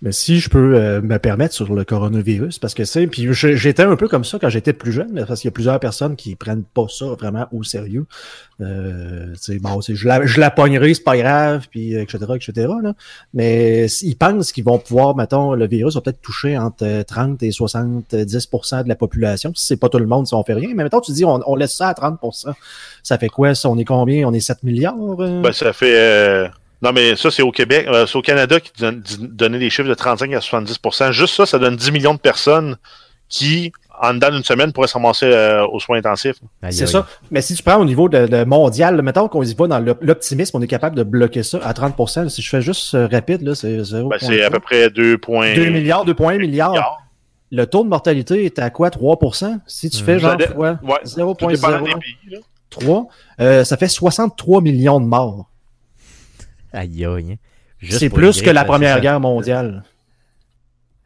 Mais 0.01 0.11
si 0.11 0.39
je 0.39 0.49
peux 0.49 0.75
euh, 0.75 1.01
me 1.01 1.17
permettre 1.17 1.53
sur 1.53 1.73
le 1.73 1.83
coronavirus, 1.83 2.59
parce 2.59 2.73
que 2.73 2.85
c'est, 2.85 3.07
puis 3.07 3.27
j'étais 3.31 3.83
un 3.83 3.95
peu 3.95 4.07
comme 4.07 4.25
ça 4.25 4.37
quand 4.39 4.49
j'étais 4.49 4.73
plus 4.73 4.91
jeune, 4.91 5.25
parce 5.27 5.41
qu'il 5.41 5.47
y 5.47 5.49
a 5.49 5.51
plusieurs 5.53 5.79
personnes 5.79 6.15
qui 6.15 6.35
prennent 6.35 6.63
pas 6.63 6.85
ça 6.89 7.05
vraiment 7.05 7.47
au 7.51 7.63
sérieux. 7.63 8.05
Euh, 8.61 9.33
bon, 9.61 9.81
je 9.81 10.07
la, 10.07 10.25
je 10.25 10.39
la 10.39 10.49
pognerai, 10.49 10.93
c'est 10.93 11.03
pas 11.03 11.17
grave, 11.17 11.67
puis 11.69 11.95
euh, 11.95 12.01
etc., 12.01 12.19
etc. 12.35 12.67
Là. 12.81 12.93
Mais 13.33 13.87
ils 14.01 14.15
pensent 14.15 14.51
qu'ils 14.51 14.63
vont 14.63 14.79
pouvoir, 14.79 15.15
mettons, 15.15 15.53
le 15.53 15.67
virus 15.67 15.95
va 15.95 16.01
peut-être 16.01 16.21
toucher 16.21 16.57
entre 16.57 16.85
euh, 16.85 17.03
30 17.03 17.43
et 17.43 17.49
70% 17.49 18.83
de 18.83 18.89
la 18.89 18.95
population. 18.95 19.51
Si 19.55 19.65
c'est 19.65 19.77
pas 19.77 19.89
tout 19.89 19.99
le 19.99 20.07
monde, 20.07 20.27
si 20.27 20.33
on 20.33 20.43
fait 20.43 20.53
rien. 20.53 20.69
Mais 20.73 20.83
mettons, 20.83 21.01
tu 21.01 21.11
dis, 21.11 21.25
on, 21.25 21.55
laisse 21.55 21.75
ça 21.75 21.89
à 21.89 21.93
30% 21.93 22.53
Ça 23.03 23.17
fait 23.17 23.27
quoi? 23.27 23.55
Ça, 23.55 23.69
on 23.69 23.77
est 23.77 23.85
combien? 23.85 24.27
On 24.27 24.33
est 24.33 24.39
7 24.39 24.63
milliards? 24.63 24.95
euh? 25.19 25.41
Ben, 25.41 25.51
ça 25.51 25.73
fait. 25.73 26.49
Non, 26.85 26.93
mais 26.93 27.15
ça, 27.15 27.31
c'est 27.31 27.41
au 27.41 27.51
Québec. 27.51 27.87
euh, 27.89 28.05
c'est 28.05 28.15
au 28.17 28.21
Canada 28.21 28.59
qui 28.59 28.71
donne, 28.79 29.03
donnait 29.19 29.59
des 29.59 29.69
chiffres 29.69 29.89
de 29.89 29.93
35 29.93 30.31
à 30.33 30.39
70% 30.39 31.11
Juste 31.11 31.35
ça, 31.35 31.45
ça 31.45 31.57
donne 31.59 31.75
10 31.75 31.91
millions 31.91 32.13
de 32.13 32.19
personnes 32.19 32.77
qui, 33.27 33.71
en 34.01 34.13
dedans 34.13 34.29
d'une 34.29 34.43
semaine, 34.43 34.71
pourraient 34.71 34.87
se 34.87 34.93
ramasser 34.93 35.25
euh, 35.25 35.65
aux 35.65 35.79
soins 35.79 35.97
intensifs. 35.97 36.35
C'est 36.69 36.85
ça. 36.85 37.07
Mais 37.31 37.41
si 37.41 37.55
tu 37.55 37.63
prends 37.63 37.77
au 37.77 37.85
niveau 37.85 38.07
de, 38.07 38.27
de 38.27 38.43
mondial, 38.43 38.95
là, 38.97 39.01
mettons 39.01 39.27
qu'on 39.27 39.41
y 39.41 39.53
va 39.55 39.67
dans 39.67 39.79
l'op- 39.79 39.97
l'optimisme, 40.03 40.55
on 40.57 40.61
est 40.61 40.67
capable 40.67 40.95
de 40.95 41.01
bloquer 41.03 41.41
ça 41.43 41.59
à 41.63 41.73
30% 41.73 42.29
Si 42.29 42.41
je 42.43 42.49
fais 42.49 42.61
juste 42.61 42.93
euh, 42.93 43.07
rapide, 43.11 43.41
là, 43.41 43.55
c'est 43.55 43.77
0,3. 43.79 44.09
Ben, 44.09 44.17
c'est 44.19 44.43
à 44.43 44.51
peu 44.51 44.59
près 44.59 44.89
2 44.91 45.17
points. 45.17 45.55
2 45.55 45.69
milliards, 45.69 46.05
2,1 46.05 46.37
milliards. 46.37 47.01
Le 47.51 47.65
taux 47.65 47.83
de 47.83 47.89
mortalité 47.89 48.45
est 48.45 48.59
à 48.59 48.69
quoi? 48.69 48.89
3% 48.89 49.59
Si 49.65 49.89
tu 49.89 49.97
Mhm. 49.97 50.03
fais 50.05 50.19
genre 50.19 50.35
Ouais. 50.57 50.73
Tout 51.03 51.47
dépendant 51.55 51.81
des 51.81 51.91
0,03, 51.91 51.99
pays. 51.99 52.15
là. 52.31 52.37
euh, 53.41 53.63
ça 53.63 53.77
fait 53.77 53.87
63 53.87 54.61
millions 54.61 54.99
de 54.99 55.05
morts. 55.05 55.49
Aïe, 56.75 57.05
aïe. 57.05 57.31
hein. 57.33 57.35
C'est 57.89 58.09
plus 58.09 58.41
que 58.41 58.49
la 58.49 58.65
Première. 58.65 58.99
Guerre 59.01 59.19
mondiale. 59.19 59.83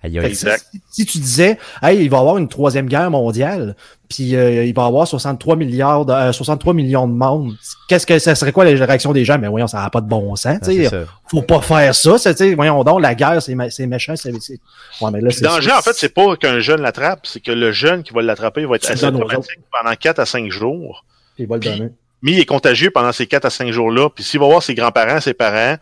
Aïe, 0.02 0.18
aïe. 0.18 0.34
si- 0.34 0.46
Exact. 0.46 0.66
Si, 0.72 0.82
si 0.92 1.06
tu 1.06 1.18
disais, 1.18 1.58
hey, 1.84 2.02
il 2.02 2.10
va 2.10 2.18
y 2.18 2.20
avoir 2.22 2.38
une 2.38 2.48
troisième 2.48 2.88
guerre 2.88 3.12
mondiale, 3.12 3.76
puis 4.08 4.34
euh, 4.34 4.64
il 4.64 4.74
va 4.74 4.84
y 4.84 4.86
avoir 4.88 5.06
63 5.06 5.58
milliards, 5.58 6.06
de- 6.06 6.14
euh, 6.14 6.32
63 6.32 6.74
millions 6.74 7.06
de 7.06 7.12
monde, 7.12 7.54
qu'est-ce 7.90 8.06
que 8.08 8.18
ça 8.18 8.34
serait 8.34 8.54
quoi 8.54 8.64
la 8.64 8.86
réaction 8.86 9.12
des 9.12 9.26
gens? 9.26 9.38
Mais 9.38 9.50
voyons, 9.50 9.68
ça 9.68 9.82
n'a 9.82 9.90
pas 9.90 10.00
de 10.00 10.08
bon 10.08 10.38
sens, 10.38 10.60
Ah, 10.62 10.90
ça. 10.90 11.04
faut 11.28 11.42
pas 11.42 11.60
faire 11.60 11.94
ça. 11.94 12.16
voyons 12.56 12.82
donc, 12.86 13.02
la 13.02 13.14
guerre, 13.14 13.42
c'est, 13.42 13.56
méchant. 13.88 14.16
C'est, 14.16 14.32
c'est... 14.40 14.60
Ouais, 15.02 15.12
mais 15.12 15.20
là, 15.20 15.32
Le 15.36 15.42
danger, 15.42 15.70
ça. 15.70 15.80
en 15.80 15.82
fait, 15.82 15.96
c'est 15.98 16.14
pas 16.14 16.38
qu'un 16.38 16.60
jeune 16.62 16.80
l'attrape, 16.82 17.26
c'est 17.28 17.42
que 17.42 17.52
le 17.52 17.74
jeune 17.74 18.02
qui 18.04 18.14
va 18.14 18.22
l'attraper 18.22 18.66
va 18.66 18.78
être 18.78 18.90
asymptomatique 18.90 19.60
pendant 19.70 19.96
4 19.96 20.20
à 20.20 20.26
5 20.26 20.50
jours. 20.50 21.04
Il 21.38 21.46
va 21.48 21.56
le 21.56 21.60
Puis- 21.60 21.70
donner. 21.72 21.90
Mais 22.22 22.34
il 22.34 22.40
est 22.40 22.46
contagieux 22.46 22.92
pendant 22.92 23.12
ces 23.12 23.28
4 23.28 23.46
à 23.46 23.50
5 23.50 23.72
jours-là. 23.72 24.10
Puis 24.10 24.24
s'il 24.24 24.40
va 24.40 24.48
voir 24.48 24.62
ses 24.62 24.76
grands-parents, 24.76 25.22
ses 25.22 25.34
parents, 25.34 25.78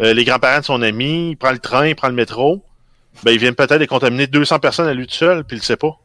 euh, 0.00 0.12
les 0.12 0.24
grands-parents 0.24 0.60
de 0.60 0.64
son 0.64 0.82
ami, 0.82 1.30
il 1.30 1.36
prend 1.36 1.52
le 1.52 1.58
train, 1.58 1.86
il 1.86 1.94
prend 1.94 2.08
le 2.08 2.14
métro, 2.14 2.64
ben, 3.22 3.32
ils 3.32 3.38
viennent 3.38 3.54
peut-être 3.54 3.80
de 3.80 3.86
contaminer 3.86 4.26
200 4.26 4.58
personnes 4.58 4.88
à 4.88 4.94
lui 4.94 5.06
tout 5.06 5.14
seul, 5.14 5.44
puis 5.44 5.56
il 5.56 5.60
le 5.60 5.64
sait 5.64 5.76
pas. 5.76 5.98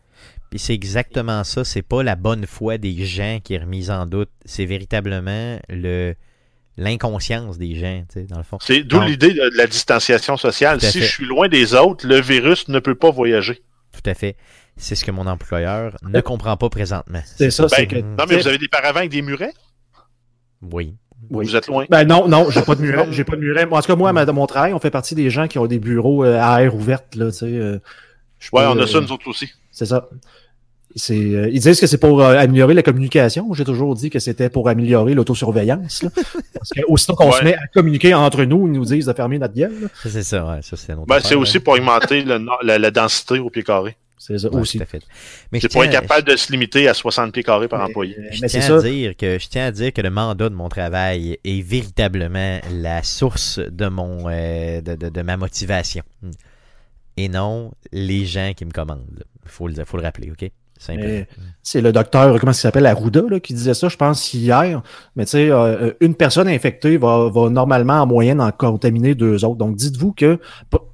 Puis 0.49 0.59
c'est 0.59 0.73
exactement 0.73 1.43
ça. 1.43 1.63
C'est 1.63 1.81
pas 1.81 2.03
la 2.03 2.15
bonne 2.15 2.45
foi 2.45 2.77
des 2.77 3.05
gens 3.05 3.39
qui 3.43 3.53
est 3.55 3.59
remise 3.59 3.89
en 3.89 4.05
doute. 4.05 4.29
C'est 4.45 4.65
véritablement 4.65 5.59
le 5.69 6.13
l'inconscience 6.77 7.57
des 7.57 7.75
gens, 7.75 8.03
tu 8.11 8.21
sais, 8.21 8.25
dans 8.25 8.37
le 8.37 8.43
fond. 8.43 8.57
C'est 8.61 8.83
d'où 8.83 9.01
l'idée 9.01 9.33
de, 9.33 9.49
de 9.49 9.57
la 9.57 9.67
distanciation 9.67 10.37
sociale. 10.37 10.81
Si 10.81 10.99
fait. 10.99 11.05
je 11.05 11.11
suis 11.11 11.25
loin 11.25 11.47
des 11.47 11.73
autres, 11.75 12.07
le 12.07 12.19
virus 12.19 12.69
ne 12.69 12.79
peut 12.79 12.95
pas 12.95 13.11
voyager. 13.11 13.61
Tout 13.91 14.09
à 14.09 14.13
fait. 14.13 14.35
C'est 14.77 14.95
ce 14.95 15.05
que 15.05 15.11
mon 15.11 15.27
employeur 15.27 15.95
ne 16.03 16.21
comprend 16.21 16.57
pas 16.57 16.69
présentement. 16.69 17.21
C'est 17.25 17.51
ça, 17.51 17.67
c'est 17.69 17.85
Ben, 17.85 17.87
que. 17.87 17.95
Non, 17.97 18.25
mais 18.27 18.37
vous 18.37 18.47
avez 18.47 18.57
des 18.57 18.69
paravents 18.69 18.99
avec 18.99 19.11
des 19.11 19.21
murets? 19.21 19.53
Oui. 20.61 20.95
Oui. 21.29 21.45
Vous 21.45 21.55
êtes 21.55 21.67
loin. 21.67 21.85
Ben 21.89 22.03
non, 22.03 22.27
non, 22.27 22.49
j'ai 22.49 22.61
pas 22.61 22.75
de 22.75 22.81
muret. 22.81 23.07
J'ai 23.11 23.23
pas 23.23 23.35
de 23.35 23.41
muret. 23.41 23.67
En 23.69 23.79
tout 23.81 23.87
cas, 23.87 23.95
moi, 23.95 24.11
dans 24.25 24.33
mon 24.33 24.47
travail, 24.47 24.73
on 24.73 24.79
fait 24.79 24.89
partie 24.91 25.15
des 25.15 25.29
gens 25.29 25.47
qui 25.47 25.59
ont 25.59 25.67
des 25.67 25.79
bureaux 25.79 26.23
euh, 26.25 26.39
à 26.41 26.63
air 26.63 26.75
ouverte, 26.75 27.15
là, 27.15 27.31
tu 27.31 27.37
sais. 27.39 27.45
euh, 27.45 27.79
Ouais, 28.53 28.63
peux, 28.63 28.67
on 28.69 28.77
a 28.79 28.83
euh, 28.83 28.87
ça, 28.87 28.99
nous 29.01 29.11
autres 29.11 29.27
aussi. 29.27 29.49
C'est 29.71 29.85
ça. 29.85 30.09
C'est, 30.95 31.13
euh, 31.15 31.47
ils 31.49 31.61
disent 31.61 31.79
que 31.79 31.87
c'est 31.87 31.99
pour 31.99 32.21
euh, 32.21 32.35
améliorer 32.37 32.73
la 32.73 32.81
communication. 32.83 33.53
J'ai 33.53 33.63
toujours 33.63 33.95
dit 33.95 34.09
que 34.09 34.19
c'était 34.19 34.49
pour 34.49 34.67
améliorer 34.67 35.13
l'autosurveillance. 35.13 36.03
là. 36.03 36.09
Parce 36.53 36.69
que 36.71 36.81
aussitôt 36.87 37.13
qu'on 37.15 37.27
Ouais. 37.31 37.37
se 37.39 37.43
met 37.45 37.53
à 37.55 37.67
communiquer 37.73 38.13
entre 38.13 38.43
nous, 38.43 38.67
ils 38.67 38.73
nous 38.73 38.83
disent 38.83 39.05
de 39.05 39.13
fermer 39.13 39.37
notre 39.39 39.53
gueule. 39.53 39.89
c'est 40.03 40.23
ça, 40.23 40.43
ouais. 40.45 40.59
Ça, 40.63 40.75
c'est 40.75 40.93
Ben, 41.07 41.19
c'est 41.23 41.35
aussi 41.35 41.57
hein. 41.57 41.61
pour 41.63 41.75
augmenter 41.75 42.23
le 42.23 42.39
no- 42.39 42.51
la, 42.63 42.77
la 42.77 42.91
densité 42.91 43.39
au 43.39 43.49
pied 43.49 43.63
carré. 43.63 43.95
C'est 44.23 44.37
ça 44.37 44.49
Ouais, 44.49 44.61
aussi. 44.61 44.77
tout 44.77 44.83
à 44.83 44.85
fait. 44.85 45.01
Mais 45.51 45.57
je 45.59 45.63
C'est 45.63 45.71
pour 45.71 45.83
être 45.83 45.91
capable 45.91 46.27
de 46.27 46.35
se 46.35 46.51
limiter 46.51 46.87
à 46.87 46.93
60 46.93 47.33
pieds 47.33 47.41
carrés 47.43 47.67
par 47.67 47.79
Mais- 47.79 47.85
employé. 47.89 48.15
euh, 48.19 48.27
Je 48.31 48.41
mais 48.41 48.47
c'est 48.49 48.59
tiens, 48.59 48.67
ça. 48.67 48.75
à 48.77 48.81
dire 48.89 49.17
que, 49.17 49.39
je 49.39 49.47
tiens 49.47 49.65
à 49.65 49.71
dire 49.71 49.91
que 49.91 50.01
le 50.01 50.11
mandat 50.11 50.49
de 50.49 50.53
mon 50.53 50.69
travail 50.69 51.39
est 51.43 51.61
véritablement 51.61 52.59
la 52.71 53.01
source 53.01 53.57
de, 53.59 53.87
mon, 53.87 54.29
euh, 54.29 54.81
de, 54.81 54.93
de- 54.95 55.09
de 55.09 55.21
ma 55.23 55.37
motivation. 55.37 56.03
Et 57.17 57.29
non 57.29 57.73
les 57.91 58.25
gens 58.25 58.53
qui 58.55 58.63
me 58.65 58.71
commandent. 58.71 59.23
Il 59.43 59.49
faut 59.49 59.67
le, 59.67 59.83
faut 59.85 59.97
le 59.97 60.03
rappeler, 60.03 60.29
OK? 60.31 60.49
C'est 61.63 61.81
le 61.81 61.91
docteur, 61.91 62.39
comment 62.39 62.51
il 62.53 62.55
s'appelle, 62.55 62.87
Arruda, 62.87 63.21
là, 63.29 63.39
qui 63.39 63.53
disait 63.53 63.75
ça, 63.75 63.87
je 63.87 63.95
pense, 63.97 64.33
hier. 64.33 64.81
Mais 65.15 65.25
tu 65.25 65.31
sais, 65.31 65.51
euh, 65.51 65.91
une 66.01 66.15
personne 66.15 66.47
infectée 66.47 66.97
va, 66.97 67.29
va 67.29 67.49
normalement, 67.49 68.01
en 68.01 68.07
moyenne, 68.07 68.41
en 68.41 68.51
contaminer 68.51 69.13
deux 69.13 69.45
autres. 69.45 69.57
Donc, 69.57 69.75
dites-vous 69.75 70.11
que 70.13 70.39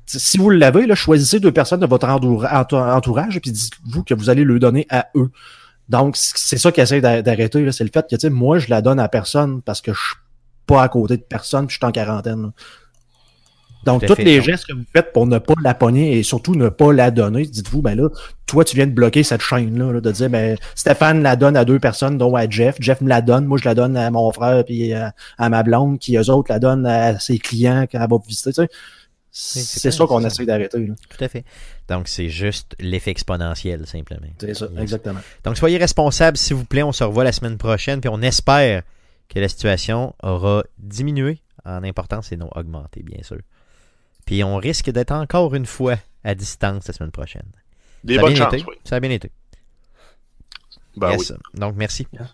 si 0.06 0.38
vous 0.38 0.50
l'avez, 0.50 0.94
choisissez 0.96 1.40
deux 1.40 1.54
personnes 1.54 1.80
de 1.80 1.86
votre 1.86 2.08
entoura- 2.08 2.52
entou- 2.64 2.76
entourage 2.76 3.38
et 3.38 3.40
puis 3.40 3.52
dites-vous 3.52 4.04
que 4.04 4.14
vous 4.14 4.30
allez 4.30 4.44
le 4.44 4.60
donner 4.60 4.86
à 4.90 5.08
eux. 5.16 5.30
Donc, 5.88 6.16
c'est 6.18 6.58
ça 6.58 6.72
qui 6.74 6.82
essaie 6.82 7.00
d'a- 7.00 7.22
d'arrêter, 7.22 7.72
c'est 7.72 7.86
le 7.86 7.90
fait 7.94 8.06
que, 8.10 8.16
tu 8.16 8.20
sais, 8.22 8.30
moi, 8.30 8.60
je 8.60 8.70
la 8.70 8.82
donne 8.82 9.00
à 9.00 9.08
personne 9.08 9.62
parce 9.62 9.80
que 9.80 9.94
je 9.94 10.00
suis 10.00 10.16
pas 10.66 10.84
à 10.84 10.90
côté 10.90 11.16
de 11.16 11.22
personne 11.24 11.66
puis 11.66 11.76
je 11.76 11.78
suis 11.80 11.86
en 11.86 11.94
quarantaine. 11.94 12.42
là. 12.42 12.52
Donc, 13.88 14.06
tous 14.06 14.18
les 14.18 14.42
gestes 14.42 14.66
que 14.68 14.74
vous 14.74 14.84
faites 14.94 15.12
pour 15.14 15.26
ne 15.26 15.40
pas 15.40 15.54
la 15.64 15.74
pogner 15.74 16.18
et 16.20 16.24
surtout 16.24 16.56
ne 16.56 16.70
pas 16.70 16.94
la 16.94 17.10
donner, 17.10 17.46
dites-vous, 17.46 17.82
ben 17.82 17.96
là, 17.96 18.10
toi, 18.46 18.64
tu 18.64 18.76
viens 18.76 18.86
de 18.86 18.92
bloquer 18.92 19.24
cette 19.24 19.42
chaîne-là, 19.42 19.94
là, 19.94 20.02
de 20.02 20.12
dire, 20.12 20.30
ben, 20.30 20.58
Stéphane 20.76 21.24
la 21.24 21.36
donne 21.36 21.58
à 21.58 21.66
deux 21.66 21.80
personnes, 21.80 22.18
dont 22.18 22.36
à 22.36 22.50
Jeff. 22.50 22.76
Jeff 22.80 23.02
me 23.02 23.10
la 23.10 23.22
donne, 23.22 23.46
moi, 23.46 23.58
je 23.58 23.66
la 23.66 23.74
donne 23.74 23.98
à 23.98 24.12
mon 24.12 24.32
frère 24.32 24.64
puis 24.66 24.94
à, 24.94 25.14
à 25.38 25.50
ma 25.50 25.64
blonde, 25.64 25.98
qui, 26.00 26.16
eux 26.18 26.30
autres, 26.30 26.52
la 26.52 26.60
donnent 26.60 26.86
à 26.86 27.20
ses 27.20 27.40
clients 27.40 27.86
quand 27.92 28.00
elle 28.02 28.10
va 28.10 28.18
visiter, 28.28 28.52
tu 28.52 28.62
sais. 28.62 28.70
c'est 29.32 29.92
ça, 29.92 30.06
qu'on 30.06 30.24
essaie 30.26 30.46
d'arrêter. 30.46 30.86
Tout 31.10 31.24
à 31.24 31.28
fait. 31.28 31.46
Donc, 31.88 32.08
c'est 32.08 32.30
juste 32.30 32.76
l'effet 32.80 33.12
exponentiel, 33.12 33.86
simplement. 33.88 34.28
C'est 34.40 34.54
ça, 34.54 34.68
Yes. 34.74 34.82
exactement. 34.82 35.20
Donc, 35.44 35.58
soyez 35.58 35.78
responsables, 35.78 36.38
s'il 36.38 36.56
vous 36.56 36.66
plaît. 36.66 36.84
On 36.84 36.92
se 36.92 37.04
revoit 37.04 37.24
la 37.24 37.32
semaine 37.32 37.58
prochaine. 37.58 38.02
Puis, 38.02 38.10
on 38.10 38.22
espère 38.22 38.84
que 39.30 39.40
la 39.40 39.48
situation 39.48 40.14
aura 40.24 40.64
diminué 40.78 41.40
en 41.66 41.84
importance 41.84 42.32
et 42.32 42.38
non 42.38 42.50
augmenté, 42.56 43.04
bien 43.04 43.22
sûr. 43.24 43.38
Puis, 44.28 44.44
on 44.44 44.58
risque 44.58 44.92
d'être 44.92 45.12
encore 45.12 45.56
une 45.56 45.66
fois 45.66 45.96
à 46.24 46.36
distance 46.36 46.88
la 46.88 46.94
semaine 46.94 47.12
prochaine. 47.12 47.48
Des 48.04 48.16
Ça 48.16 48.20
a 48.20 48.24
bonnes 48.24 48.34
bien 48.34 48.44
chances, 48.46 48.54
été. 48.54 48.66
oui. 48.70 48.76
Ça 48.84 48.96
a 48.98 49.00
bien 49.00 49.10
été. 49.10 49.32
Ben 50.98 51.12
Yes. 51.12 51.34
Donc, 51.56 51.76
merci. 51.76 52.06
Yeah. 52.14 52.30